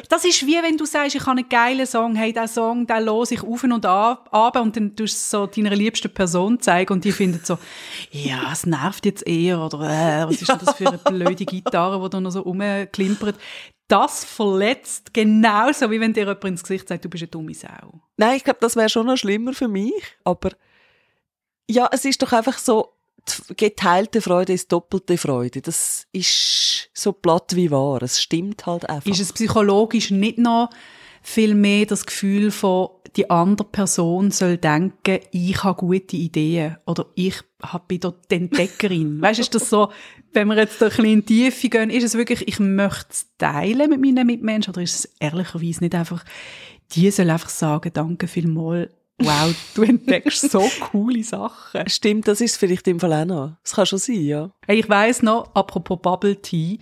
Das 0.10 0.24
ist 0.26 0.46
wie 0.46 0.56
wenn 0.62 0.78
du 0.78 0.86
sagst, 0.86 1.16
ich 1.16 1.22
habe 1.22 1.40
einen 1.40 1.50
geilen 1.50 1.86
Song, 1.86 2.16
hey, 2.16 2.32
der 2.32 2.48
Song, 2.48 2.88
den 2.88 3.04
los 3.04 3.32
ich 3.32 3.44
auf 3.44 3.64
und 3.64 3.86
ab 3.86 4.56
und 4.56 4.76
dann 4.76 4.96
tust 4.96 5.00
du 5.00 5.04
es 5.04 5.30
so 5.30 5.48
deiner 5.48 5.76
liebsten 5.76 6.14
Person 6.14 6.60
zeigen 6.60 6.94
und 6.94 7.04
die 7.04 7.12
findet 7.12 7.46
so, 7.46 7.58
ja, 8.12 8.52
es 8.52 8.66
nervt 8.66 9.06
jetzt 9.06 9.28
eher 9.28 9.60
oder 9.60 9.82
äh, 9.82 10.28
was 10.28 10.42
ist 10.42 10.50
denn 10.50 10.60
das 10.64 10.76
für 10.76 10.88
eine 10.88 10.98
blöde 10.98 11.46
Gitarre, 11.46 12.02
die 12.02 12.10
da 12.10 12.20
noch 12.20 12.32
so 12.32 12.42
rumklimpert. 12.42 13.36
Das 13.88 14.26
verletzt 14.26 15.14
genauso, 15.14 15.92
wie 15.92 16.00
wenn 16.00 16.14
dir 16.14 16.22
jemand 16.22 16.44
ins 16.46 16.64
Gesicht 16.64 16.88
sagt, 16.88 17.06
du 17.06 17.10
bist 17.10 17.24
eine 17.24 17.30
dumme 17.30 17.54
Sau. 17.54 18.02
Nein, 18.18 18.38
ich 18.38 18.44
glaube, 18.44 18.60
das 18.62 18.76
wäre 18.76 18.90
schon 18.90 19.06
noch 19.06 19.18
schlimmer 19.18 19.54
für 19.54 19.68
mich, 19.68 19.94
aber 20.24 20.52
ja, 21.70 21.90
es 21.92 22.06
ist 22.06 22.22
doch 22.22 22.32
einfach 22.32 22.58
so, 22.58 22.95
geteilte 23.58 24.22
Freude 24.22 24.54
ist 24.54 24.72
doppelte 24.72 25.18
Freude. 25.18 25.62
Das 25.62 26.08
ist 26.12 26.90
so 26.94 27.12
platt 27.12 27.56
wie 27.56 27.72
wahr. 27.72 28.02
Es 28.02 28.22
stimmt 28.22 28.66
halt 28.66 28.90
einfach. 28.90 29.10
Ist 29.10 29.20
es 29.20 29.34
psychologisch 29.34 30.12
nicht 30.12 30.38
noch 30.38 30.70
viel 31.22 31.56
mehr 31.56 31.88
das 31.88 32.06
Gefühl 32.06 32.52
von, 32.52 32.90
die 33.16 33.30
andere 33.30 33.68
Person 33.68 34.30
soll 34.30 34.58
denken, 34.58 35.20
ich 35.32 35.64
habe 35.64 35.80
gute 35.80 36.16
Ideen 36.16 36.78
oder 36.86 37.08
ich 37.16 37.42
bin 37.88 38.00
dort 38.00 38.30
die 38.30 38.36
Entdeckerin. 38.36 39.22
weißt 39.22 39.40
du, 39.40 39.42
ist 39.42 39.56
das 39.56 39.70
so, 39.70 39.90
wenn 40.34 40.48
wir 40.48 40.58
jetzt 40.58 40.82
ein 40.84 40.90
bisschen 40.90 41.06
in 41.06 41.26
die 41.26 41.50
Tiefe 41.50 41.70
gehen, 41.70 41.90
ist 41.90 42.04
es 42.04 42.16
wirklich, 42.16 42.48
ich 42.48 42.60
möchte 42.60 43.08
es 43.10 43.28
teilen 43.38 43.90
mit 43.90 44.02
meinen 44.02 44.28
Mitmenschen 44.28 44.72
oder 44.72 44.84
ist 44.84 44.96
es 44.96 45.16
ehrlicherweise 45.20 45.84
nicht 45.84 45.96
einfach, 45.96 46.24
die 46.92 47.10
soll 47.10 47.30
einfach 47.30 47.50
sagen, 47.50 47.92
danke 47.94 48.28
vielmals, 48.28 48.92
wow, 49.20 49.54
du 49.76 49.84
entdeckst 49.84 50.52
so 50.52 50.70
coole 50.92 51.24
Sachen. 51.24 51.88
Stimmt, 51.88 52.28
das 52.28 52.42
ist 52.42 52.58
vielleicht 52.58 52.88
im 52.88 53.00
Fall 53.00 53.14
auch 53.14 53.26
noch. 53.26 53.52
Das 53.64 53.74
kann 53.74 53.86
schon 53.86 54.00
sein, 54.00 54.22
ja. 54.22 54.52
Hey, 54.66 54.80
ich 54.80 54.90
weiss 54.90 55.22
noch, 55.22 55.54
apropos 55.54 56.00
Bubble 56.02 56.42
Tea, 56.42 56.80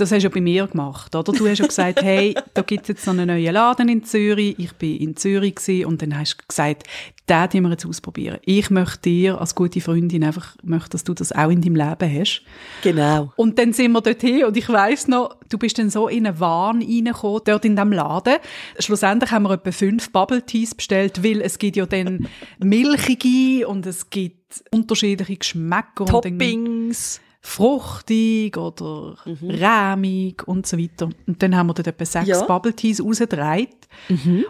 das 0.00 0.12
hast 0.12 0.22
du 0.22 0.28
ja 0.28 0.34
bei 0.34 0.40
mir 0.40 0.66
gemacht, 0.66 1.14
oder? 1.14 1.32
Du 1.32 1.46
hast 1.48 1.58
ja 1.58 1.66
gesagt, 1.66 2.02
hey, 2.02 2.34
da 2.54 2.62
gibt 2.62 2.82
es 2.82 2.88
jetzt 2.88 3.04
so 3.04 3.10
einen 3.10 3.26
neuen 3.26 3.52
Laden 3.52 3.88
in 3.88 4.04
Zürich. 4.04 4.54
Ich 4.58 4.72
bin 4.72 4.96
in 4.98 5.16
Zürich 5.16 5.56
gewesen, 5.56 5.86
und 5.86 6.02
dann 6.02 6.18
hast 6.18 6.36
du 6.38 6.44
gesagt, 6.46 6.84
den 7.28 7.48
die 7.52 7.60
wir 7.60 7.70
jetzt 7.70 7.84
ausprobieren. 7.84 8.38
Ich 8.46 8.70
möchte 8.70 9.00
dir 9.02 9.38
als 9.38 9.54
gute 9.54 9.80
Freundin 9.82 10.24
einfach, 10.24 10.56
möchte, 10.62 10.90
dass 10.90 11.04
du 11.04 11.12
das 11.12 11.30
auch 11.32 11.50
in 11.50 11.60
deinem 11.60 11.76
Leben 11.76 12.20
hast. 12.20 12.42
Genau. 12.82 13.32
Und 13.36 13.58
dann 13.58 13.74
sind 13.74 13.92
wir 13.92 14.00
dorthin 14.00 14.44
und 14.44 14.56
ich 14.56 14.68
weiss 14.70 15.08
noch, 15.08 15.36
du 15.50 15.58
bist 15.58 15.78
dann 15.78 15.90
so 15.90 16.08
in 16.08 16.26
einen 16.26 16.40
Wahn 16.40 16.80
reingekommen, 16.80 17.42
dort 17.44 17.64
in 17.66 17.76
diesem 17.76 17.92
Laden. 17.92 18.36
Schlussendlich 18.78 19.30
haben 19.30 19.42
wir 19.42 19.50
etwa 19.52 19.70
fünf 19.72 20.10
Bubble 20.10 20.40
Teas 20.46 20.74
bestellt, 20.74 21.22
weil 21.22 21.42
es 21.42 21.58
gibt 21.58 21.76
ja 21.76 21.84
dann 21.84 22.26
milchige 22.58 23.68
und 23.68 23.84
es 23.86 24.08
gibt 24.08 24.62
unterschiedliche 24.70 25.36
Geschmäcker. 25.36 26.00
und 26.00 26.24
dann- 26.24 26.38
Toppings. 26.38 27.20
Fruchtig 27.48 28.56
oder 28.56 29.16
rämig 29.26 30.46
und 30.46 30.66
so 30.66 30.78
weiter. 30.78 31.08
Und 31.26 31.42
dann 31.42 31.56
haben 31.56 31.68
wir 31.68 31.74
dort 31.74 31.86
etwa 31.88 32.04
sechs 32.04 32.28
Ja. 32.28 32.42
Bubble 32.44 32.74
Teas 32.74 33.02
rausgedreht. 33.02 33.88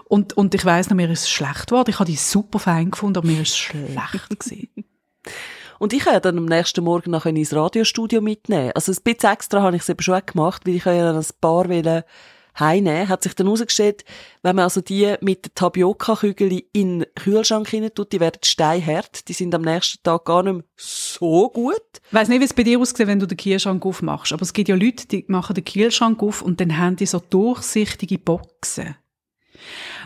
Und, 0.08 0.36
und 0.36 0.54
ich 0.54 0.64
weiss 0.64 0.90
noch, 0.90 0.96
mir 0.96 1.10
ist 1.10 1.22
es 1.22 1.30
schlecht 1.30 1.68
geworden. 1.68 1.90
Ich 1.90 1.98
habe 1.98 2.10
die 2.10 2.16
super 2.16 2.58
fein 2.58 2.90
gefunden, 2.90 3.18
aber 3.18 3.26
mir 3.26 3.40
ist 3.40 3.50
es 3.50 3.56
schlecht 3.58 4.28
gewesen. 4.38 4.68
Und 5.78 5.92
ich 5.92 6.04
konnte 6.04 6.20
dann 6.22 6.38
am 6.38 6.46
nächsten 6.46 6.82
Morgen 6.82 7.12
noch 7.12 7.24
ins 7.24 7.54
Radiostudio 7.54 8.20
mitnehmen. 8.20 8.72
Also 8.74 8.90
ein 8.92 8.98
bisschen 9.04 9.32
extra 9.32 9.62
habe 9.62 9.76
ich 9.76 9.82
es 9.82 9.88
eben 9.88 10.02
schon 10.02 10.14
auch 10.14 10.26
gemacht, 10.26 10.66
weil 10.66 10.74
ich 10.74 10.84
ja 10.84 11.12
ein 11.16 11.26
paar 11.40 11.68
wollte 11.68 12.04
heimnehmen. 12.60 13.08
Hat 13.08 13.22
sich 13.22 13.34
dann 13.34 13.46
herausgestellt, 13.46 14.04
wenn 14.42 14.56
man 14.56 14.64
also 14.64 14.80
die 14.80 15.14
mit 15.20 15.46
den 15.46 15.54
Tapioca-Kügeln 15.54 16.60
in 16.72 17.00
den 17.00 17.14
Kühlschrank 17.14 17.72
rein 17.72 17.90
tut, 17.94 18.12
die 18.12 18.20
werden 18.20 18.40
steinhart. 18.44 19.28
Die 19.28 19.32
sind 19.32 19.54
am 19.54 19.62
nächsten 19.62 20.02
Tag 20.02 20.24
gar 20.24 20.42
nicht 20.42 20.54
mehr 20.54 20.64
so 20.76 21.50
gut. 21.50 21.82
Ich 22.06 22.14
weiss 22.14 22.28
nicht, 22.28 22.40
wie 22.40 22.44
es 22.44 22.54
bei 22.54 22.62
dir 22.62 22.78
aussieht, 22.78 23.06
wenn 23.06 23.20
du 23.20 23.26
den 23.26 23.36
Kühlschrank 23.36 23.84
aufmachst. 23.84 24.32
Aber 24.32 24.42
es 24.42 24.52
gibt 24.52 24.68
ja 24.68 24.76
Leute, 24.76 25.06
die 25.06 25.24
machen 25.28 25.54
den 25.54 25.64
Kühlschrank 25.64 26.22
auf 26.22 26.42
und 26.42 26.60
dann 26.60 26.78
haben 26.78 26.96
die 26.96 27.06
so 27.06 27.20
durchsichtige 27.20 28.18
Boxen, 28.18 28.96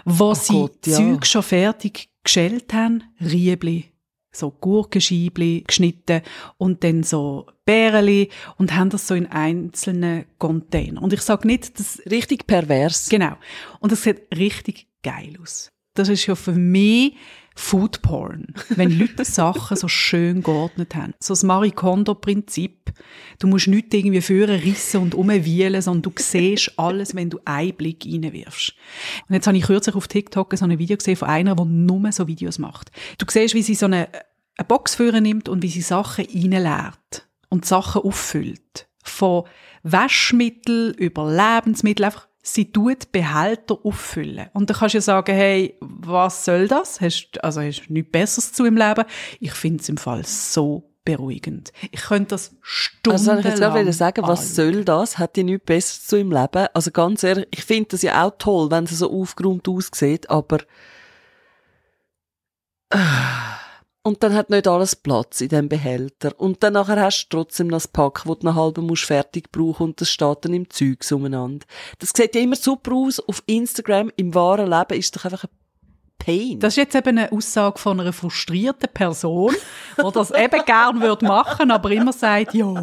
wo 0.05 0.35
sie 0.35 0.55
Oh 0.55 0.61
Gott, 0.69 0.87
ja. 0.87 0.97
Zeug 0.97 1.27
schon 1.27 1.43
fertig 1.43 2.09
geschält 2.25 2.73
haben. 2.73 3.05
Riebli, 3.21 3.92
so 4.33 4.51
Gurkenscheibli 4.51 5.64
geschnitten 5.66 6.23
und 6.59 6.83
dann 6.85 7.03
so 7.03 7.47
Bärli 7.64 8.31
und 8.57 8.75
haben 8.75 8.90
das 8.90 9.07
so 9.07 9.14
in 9.14 9.27
einzelnen 9.27 10.25
Containern. 10.38 11.05
Und 11.05 11.12
ich 11.12 11.21
sage 11.21 11.47
nicht, 11.47 11.79
dass 11.79 12.03
Richtig 12.11 12.47
pervers. 12.47 13.09
Genau. 13.09 13.37
Und 13.81 13.92
das 13.92 14.03
sieht 14.03 14.23
richtig 14.37 14.87
geil 15.03 15.37
aus. 15.40 15.71
Das 15.95 16.09
ist 16.09 16.27
ja 16.27 16.35
für 16.35 16.53
mich 16.53 17.14
Food 17.55 18.03
Porn. 18.03 18.55
Wenn 18.71 18.99
Leute 18.99 19.25
Sachen 19.25 19.77
so 19.77 19.88
schön 19.88 20.43
geordnet 20.43 20.95
haben. 20.95 21.15
So 21.21 21.33
das 21.33 21.43
Marie 21.43 21.71
Kondo-Prinzip. 21.71 22.93
Du 23.38 23.47
musst 23.47 23.69
nicht 23.69 23.93
irgendwie 23.93 24.21
führen, 24.21 24.61
rissen 24.61 25.01
und 25.01 25.15
umwühlen, 25.15 25.81
sondern 25.83 26.03
du 26.03 26.12
siehst 26.17 26.79
alles, 26.79 27.15
wenn 27.15 27.31
du 27.31 27.41
einen 27.45 27.75
Blick 27.75 28.05
reinwirfst. 28.07 28.75
Und 29.29 29.35
jetzt 29.35 29.47
habe 29.47 29.57
ich 29.57 29.65
kürzlich 29.65 29.95
auf 29.95 30.09
TikTok 30.09 30.57
so 30.57 30.65
ein 30.65 30.79
Video 30.79 30.97
gesehen 30.97 31.17
von 31.17 31.29
einer, 31.29 31.57
die 31.57 31.65
nur 31.65 32.12
so 32.12 32.27
Videos 32.27 32.59
macht. 32.59 32.91
Du 33.19 33.27
siehst, 33.29 33.55
wie 33.55 33.62
sie 33.62 33.75
so 33.75 33.87
eine, 33.87 34.09
eine 34.57 34.67
Box 34.67 34.95
führen 34.95 35.23
nimmt 35.23 35.49
und 35.49 35.62
wie 35.62 35.69
sie 35.69 35.81
Sachen 35.81 36.27
reinleert 36.27 37.29
und 37.49 37.65
Sachen 37.65 38.03
auffüllt. 38.03 38.88
Von 39.05 39.45
Waschmittel 39.83 40.95
über 40.97 41.31
Lebensmittel, 41.31 42.05
einfach 42.05 42.29
sie 42.43 42.71
tut 42.73 43.13
Behälter 43.13 43.79
auffüllen. 43.85 44.49
Und 44.53 44.69
dann 44.69 44.77
kannst 44.77 44.95
du 44.95 44.99
ja 44.99 45.03
sagen, 45.03 45.35
hey, 45.35 45.77
was 45.81 46.45
soll 46.45 46.69
das? 46.69 47.01
Hast, 47.01 47.43
also 47.43 47.61
hast 47.61 47.87
du 47.89 47.93
nichts 47.93 48.11
Besseres 48.13 48.53
zu 48.53 48.65
im 48.65 48.77
Leben? 48.77 49.05
Ich 49.41 49.53
finde 49.53 49.81
es 49.81 49.89
im 49.89 49.97
Fall 49.97 50.25
so 50.27 50.91
beruhigend. 51.05 51.73
Ich 51.91 52.03
könnte 52.03 52.31
das 52.31 52.55
stundenlang 52.61 53.39
Also, 53.39 53.49
ich 53.49 53.55
jetzt 53.55 53.61
gerade 53.61 53.93
sagen, 53.93 54.23
was 54.23 54.51
anschauen. 54.51 54.73
soll 54.75 54.85
das? 54.85 55.19
Hat 55.19 55.35
die 55.37 55.45
nichts 55.45 55.65
Besseres 55.67 56.07
zu 56.07 56.17
im 56.19 56.31
Leben? 56.31 56.67
Also, 56.75 56.91
ganz 56.91 57.23
ehrlich, 57.25 57.47
ich 57.51 57.65
finde 57.65 57.89
das 57.91 58.03
ja 58.03 58.25
auch 58.25 58.33
toll, 58.39 58.71
wenn 58.71 58.85
es 58.85 58.99
so 58.99 59.11
aufgeräumt 59.11 59.67
aussieht, 59.69 60.29
aber, 60.31 60.59
Ah. 62.91 63.59
Und 64.03 64.23
dann 64.23 64.35
hat 64.35 64.51
nicht 64.51 64.67
alles 64.67 64.97
Platz 64.97 65.41
in 65.41 65.49
dem 65.49 65.69
Behälter. 65.69 66.33
Und 66.38 66.62
dann 66.62 66.73
nachher 66.73 67.01
hast 67.01 67.29
du 67.29 67.37
trotzdem 67.37 67.69
noch 67.69 67.77
das 67.77 67.88
Pack, 67.88 68.25
das 68.27 68.38
du 68.38 68.47
noch 68.47 68.57
halb 68.57 68.79
musst 68.79 69.05
fertig 69.05 69.53
brauchen 69.53 69.85
und 69.85 70.01
das 70.01 70.11
steht 70.11 70.38
dann 70.45 70.55
im 70.55 70.69
Zeug 70.71 70.99
umeinander. 71.12 71.65
Das 71.99 72.11
sieht 72.15 72.35
ja 72.35 72.41
immer 72.41 72.57
super 72.57 72.93
aus. 72.93 73.21
Auf 73.21 73.43
Instagram, 73.47 74.11
im 74.17 74.35
wahren 74.35 74.71
Leben 74.71 74.99
ist 74.99 75.15
doch 75.15 75.25
einfach 75.25 75.45
ein 75.45 75.51
Pain. 76.19 76.59
Das 76.59 76.75
ist 76.75 76.79
jetzt 76.79 76.95
eben 76.95 77.19
eine 77.19 77.31
Aussage 77.33 77.79
von 77.79 78.01
einer 78.01 78.12
frustrierten 78.12 78.88
Person, 78.93 79.55
die 79.97 80.12
das 80.12 80.31
eben 80.31 80.65
gern 80.65 81.01
würde 81.01 81.27
machen, 81.27 81.71
aber 81.71 81.91
immer 81.91 82.12
sagt, 82.12 82.55
ja, 82.55 82.75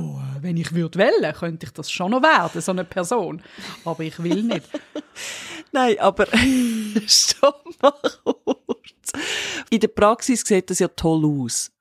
wenn 0.42 0.58
ich 0.58 0.74
würde 0.74 1.00
wählen, 1.00 1.34
könnte 1.34 1.66
ich 1.66 1.74
das 1.74 1.92
schon 1.92 2.12
noch 2.12 2.22
werden, 2.22 2.62
so 2.62 2.72
eine 2.72 2.86
Person. 2.86 3.42
Aber 3.86 4.04
ich 4.04 4.22
will 4.22 4.44
nicht. 4.44 4.68
Nein, 5.72 6.00
aber 6.00 6.28
stopp 7.08 7.64
mal 7.82 7.94
kurz. 8.24 8.59
In 9.70 9.80
der 9.80 9.88
Praxis 9.90 10.42
sieht 10.42 10.70
das 10.70 10.80
ja 10.80 10.88
toll 10.88 11.26
aus. 11.26 11.72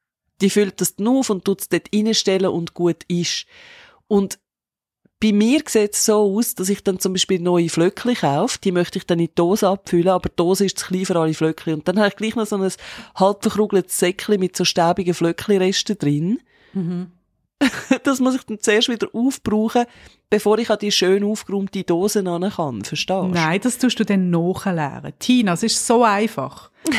Die 0.41 0.51
füllt 0.51 0.81
das 0.81 0.97
dann 0.97 1.09
auf 1.09 1.31
und 1.31 1.45
tut 1.45 1.63
es 1.63 1.69
dort 1.69 1.89
reinstellen 1.95 2.51
und 2.51 2.75
gut 2.75 3.05
ist. 3.09 3.47
Und 4.07 4.39
bei 5.21 5.33
mir 5.33 5.63
sieht 5.67 5.95
es 5.95 6.05
so 6.05 6.37
aus, 6.37 6.55
dass 6.55 6.69
ich 6.69 6.85
dann 6.85 7.01
zum 7.01 7.13
Beispiel 7.13 7.41
neue 7.41 7.69
Flöckchen 7.69 8.15
kaufe, 8.15 8.59
die 8.63 8.71
möchte 8.71 8.99
ich 8.99 9.07
dann 9.07 9.19
in 9.19 9.27
die 9.27 9.35
Dose 9.35 9.67
abfüllen, 9.69 10.09
aber 10.09 10.29
die 10.29 10.37
Dose 10.37 10.67
ist 10.67 10.79
zu 10.79 10.87
klein 10.87 11.07
für 11.07 11.19
alle 11.19 11.35
Flöckchen. 11.35 11.75
Und 11.75 11.89
dann 11.89 11.99
habe 11.99 12.09
ich 12.09 12.17
gleich 12.17 12.37
noch 12.37 12.47
so 12.47 12.57
ein 12.57 12.71
halb 13.17 13.43
verkrugeltes 13.43 13.99
Säckchen 13.99 14.39
mit 14.39 14.57
so 14.57 14.65
stäbigen 14.65 15.15
Flöckchenresten 15.15 15.99
drin. 15.99 16.41
das 18.05 18.21
muss 18.21 18.37
ich 18.37 18.43
dann 18.45 18.61
zuerst 18.61 18.89
wieder 18.89 19.09
aufbrauchen, 19.13 19.85
bevor 20.31 20.59
ich 20.59 20.71
an 20.71 20.79
die 20.79 20.93
schön 20.93 21.25
aufgeräumte 21.25 21.83
Dose 21.83 22.25
ran 22.25 22.51
kann. 22.51 22.85
Verstehst 22.85 23.11
du? 23.11 23.29
Nein, 23.29 23.61
das 23.63 23.79
tust 23.79 23.99
du 23.99 24.05
dann 24.05 24.31
nachleeren. 24.31 25.13
Tina, 25.19 25.55
es 25.55 25.63
ist 25.63 25.87
so 25.87 26.05
einfach. 26.05 26.71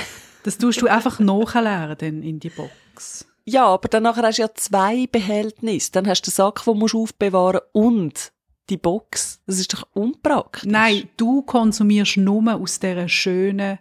Das 0.43 0.57
tust 0.57 0.81
du 0.81 0.87
einfach 0.87 1.19
nachleeren 1.19 1.97
dann 1.99 2.23
in 2.23 2.39
die 2.39 2.49
Box. 2.49 3.27
Ja, 3.43 3.65
aber 3.65 3.89
dann 3.89 4.03
nachher 4.03 4.23
hast 4.23 4.37
du 4.37 4.43
ja 4.43 4.49
zwei 4.55 5.05
Behältnisse. 5.05 5.91
Dann 5.91 6.07
hast 6.07 6.21
du 6.21 6.31
den 6.31 6.33
Sack, 6.33 6.63
den 6.63 6.77
musst 6.77 6.93
du 6.93 7.03
aufbewahren 7.03 7.59
und 7.73 8.31
die 8.69 8.77
Box. 8.77 9.41
Das 9.47 9.59
ist 9.59 9.73
doch 9.73 9.87
unpraktisch. 9.93 10.63
Nein, 10.63 11.09
du 11.17 11.41
konsumierst 11.41 12.17
nur 12.17 12.55
aus 12.55 12.79
dieser 12.79 13.09
schönen 13.09 13.79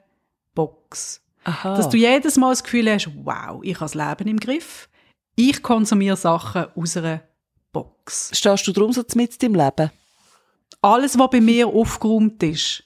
Box. 0.54 1.22
Aha. 1.44 1.76
Dass 1.76 1.88
du 1.88 1.96
jedes 1.96 2.36
Mal 2.36 2.50
das 2.50 2.64
Gefühl 2.64 2.90
hast, 2.90 3.08
wow, 3.24 3.60
ich 3.62 3.74
habe 3.80 3.90
das 3.90 3.94
Leben 3.94 4.28
im 4.28 4.40
Griff. 4.40 4.88
Ich 5.40 5.62
konsumiere 5.62 6.16
Sachen 6.16 6.66
aus 6.74 6.96
einer 6.96 7.22
Box. 7.70 8.32
Stehst 8.34 8.66
du 8.66 8.72
drum 8.72 8.92
so 8.92 9.04
mit 9.14 9.40
im 9.40 9.54
Leben? 9.54 9.92
Alles, 10.82 11.16
was 11.16 11.30
bei 11.30 11.40
mir 11.40 11.68
aufgeräumt 11.68 12.42
ist, 12.42 12.82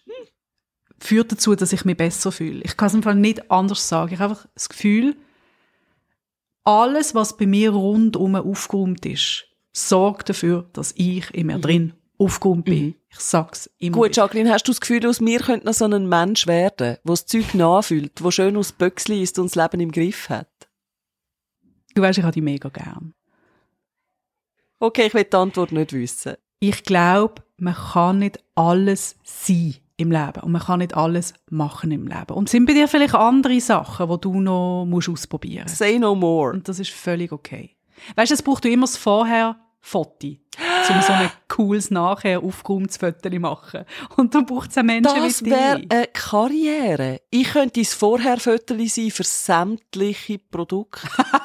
führt 0.98 1.32
dazu, 1.32 1.54
dass 1.54 1.72
ich 1.72 1.86
mich 1.86 1.96
besser 1.96 2.30
fühle. 2.30 2.60
Ich 2.62 2.76
kann 2.76 2.88
es 2.88 2.94
im 2.94 3.02
Fall 3.02 3.14
nicht 3.14 3.50
anders 3.50 3.88
sagen. 3.88 4.12
Ich 4.12 4.20
habe 4.20 4.34
einfach 4.34 4.46
das 4.52 4.68
Gefühl, 4.68 5.16
alles, 6.62 7.14
was 7.14 7.38
bei 7.38 7.46
mir 7.46 7.70
rundum 7.70 8.34
aufgeräumt 8.34 9.06
ist, 9.06 9.46
sorgt 9.72 10.28
dafür, 10.28 10.68
dass 10.74 10.92
ich 10.94 11.32
in 11.32 11.46
mir 11.46 11.58
drin 11.58 11.94
aufgeräumt 12.18 12.66
bin. 12.66 12.96
Ich 13.08 13.20
sag's 13.20 13.70
immer. 13.78 13.96
Gut. 13.96 14.14
Jacqueline, 14.14 14.52
hast 14.52 14.68
du 14.68 14.72
das 14.72 14.80
Gefühl, 14.82 15.06
aus 15.06 15.22
mir 15.22 15.40
könnte 15.40 15.64
noch 15.64 15.72
so 15.72 15.86
ein 15.86 16.06
Mensch 16.06 16.46
werden, 16.46 16.76
der 16.76 17.00
das 17.02 17.24
Zeug 17.24 17.54
nachfühlt, 17.54 18.22
der 18.22 18.30
schön 18.30 18.58
aus 18.58 18.72
Böckli 18.72 19.22
ist 19.22 19.38
und 19.38 19.46
das 19.46 19.54
Leben 19.54 19.80
im 19.80 19.90
Griff 19.90 20.28
hat? 20.28 20.48
Du 21.94 22.02
weißt, 22.02 22.18
ich 22.18 22.24
habe 22.24 22.32
dich 22.32 22.42
mega 22.42 22.68
gern. 22.68 23.14
Okay, 24.78 25.06
ich 25.06 25.14
will 25.14 25.24
die 25.24 25.36
Antwort 25.36 25.72
nicht 25.72 25.92
wissen. 25.92 26.34
Ich 26.58 26.82
glaube, 26.84 27.42
man 27.56 27.74
kann 27.74 28.18
nicht 28.18 28.38
alles 28.54 29.16
sein 29.22 29.76
im 29.96 30.10
Leben 30.10 30.40
und 30.42 30.52
man 30.52 30.62
kann 30.62 30.80
nicht 30.80 30.96
alles 30.96 31.34
machen 31.50 31.92
im 31.92 32.06
Leben. 32.06 32.34
Und 32.34 32.48
es 32.48 32.52
sind 32.52 32.66
bei 32.66 32.72
dir 32.72 32.88
vielleicht 32.88 33.14
andere 33.14 33.60
Sachen, 33.60 34.08
die 34.10 34.20
du 34.20 34.40
noch 34.40 34.84
musst 34.84 35.08
ausprobieren 35.08 35.64
musst. 35.64 35.78
Say 35.78 35.98
no 35.98 36.14
more. 36.14 36.52
Und 36.52 36.68
das 36.68 36.80
ist 36.80 36.90
völlig 36.90 37.30
okay. 37.30 37.76
Weißt 38.16 38.30
du, 38.30 38.34
es 38.34 38.42
braucht 38.42 38.64
du 38.64 38.68
immer 38.70 38.86
das 38.86 38.96
Vorher-Foto, 38.96 40.28
um 40.28 41.02
so 41.02 41.12
ein 41.12 41.30
cooles 41.48 41.90
Nachher 41.92 42.42
aufgeräumtes 42.42 42.96
Foto 42.96 43.30
zu 43.30 43.38
machen. 43.38 43.84
Und 44.16 44.34
du 44.34 44.44
brauchst 44.44 44.76
auch 44.76 44.82
Menschen 44.82 45.14
Das 45.14 45.44
wie 45.44 45.50
wäre 45.50 45.80
dich. 45.80 45.92
eine 45.92 46.06
Karriere. 46.08 47.20
Ich 47.30 47.52
könnte 47.52 47.80
das 47.80 47.94
Vorher-Fötterli 47.94 48.88
sein 48.88 49.10
für 49.10 49.24
sämtliche 49.24 50.38
Produkte. 50.38 51.06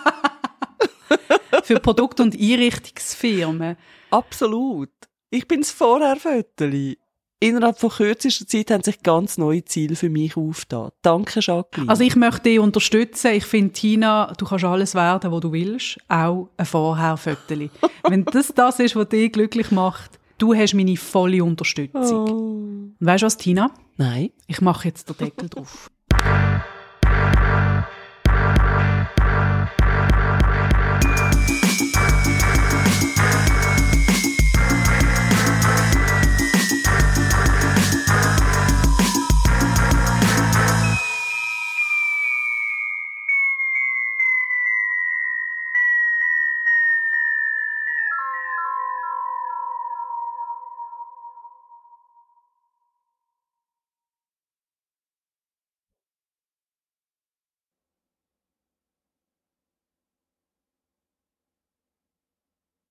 Für 1.64 1.80
Produkt- 1.80 2.20
und 2.20 2.36
Einrichtungsfirmen. 2.40 3.78
Absolut. 4.12 4.90
Ich 5.30 5.48
bin 5.48 5.62
das 5.62 5.72
Vorher-Fötterli. 5.72 6.98
Innerhalb 7.40 7.78
von 7.78 7.92
kürzester 7.92 8.48
Zeit 8.48 8.72
haben 8.72 8.84
sich 8.84 9.04
ganz 9.04 9.38
neue 9.38 9.64
Ziele 9.64 9.96
für 9.96 10.10
mich 10.10 10.36
aufgetan. 10.36 10.90
Danke, 11.04 11.40
Jacqueline. 11.40 11.90
Also 11.90 12.04
ich 12.04 12.16
möchte 12.16 12.44
dich 12.50 12.60
unterstützen. 12.60 13.32
Ich 13.34 13.46
finde, 13.46 13.74
Tina, 13.74 14.34
du 14.38 14.46
kannst 14.46 14.66
alles 14.66 14.96
werden, 14.96 15.32
was 15.32 15.42
du 15.42 15.52
willst. 15.52 16.00
Auch 16.08 16.50
ein 16.58 16.66
Vorher-Foto. 16.66 17.70
Wenn 18.10 18.26
das 18.26 18.54
das 18.56 18.80
ist, 18.80 18.96
was 18.96 19.10
dich 19.10 19.32
glücklich 19.32 19.70
macht, 19.70 20.20
du 20.40 20.56
hast 20.56 20.74
meine 20.74 20.98
volle 20.98 21.44
Unterstützung. 21.44 22.30
oh. 22.30 22.94
Und 23.00 23.06
weißt 23.06 23.22
du 23.22 23.26
was, 23.28 23.38
Tina? 23.38 23.72
Nein. 23.98 24.32
Ich 24.48 24.62
mache 24.62 24.88
jetzt 24.88 25.08
den 25.10 25.18
Deckel 25.18 25.50
drauf. 25.50 25.92